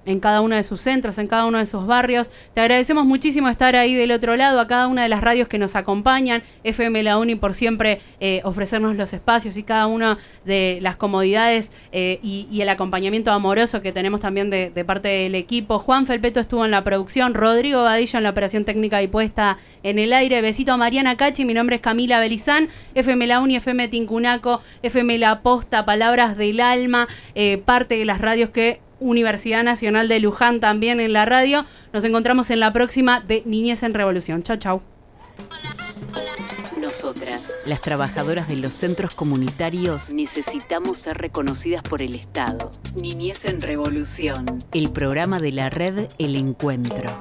[0.04, 2.30] en cada uno de sus centros, en cada uno de sus barrios.
[2.54, 5.58] Te agradecemos muchísimo estar ahí del otro lado, a cada una de las radios que
[5.58, 10.78] nos acompañan, FM La Uni por siempre eh, ofrecernos los espacios y cada una de
[10.82, 15.78] las comodidades eh, y, el acompañamiento amoroso que tenemos también de, de parte del equipo.
[15.78, 19.98] Juan Felpeto estuvo en la producción, Rodrigo Vadillo en la operación técnica y puesta en
[19.98, 20.40] el aire.
[20.40, 25.18] Besito a Mariana Cachi, mi nombre es Camila Belizán, FM La Uni, FM Tincunaco, FM
[25.18, 30.60] La Posta, Palabras del Alma, eh, parte de las radios que Universidad Nacional de Luján
[30.60, 31.64] también en la radio.
[31.92, 34.42] Nos encontramos en la próxima de Niñez en Revolución.
[34.42, 34.82] Chau, chau.
[36.80, 42.70] Nosotras, las trabajadoras de los centros comunitarios, necesitamos ser reconocidas por el Estado.
[42.94, 47.20] Niñez en Revolución, el programa de la red El Encuentro.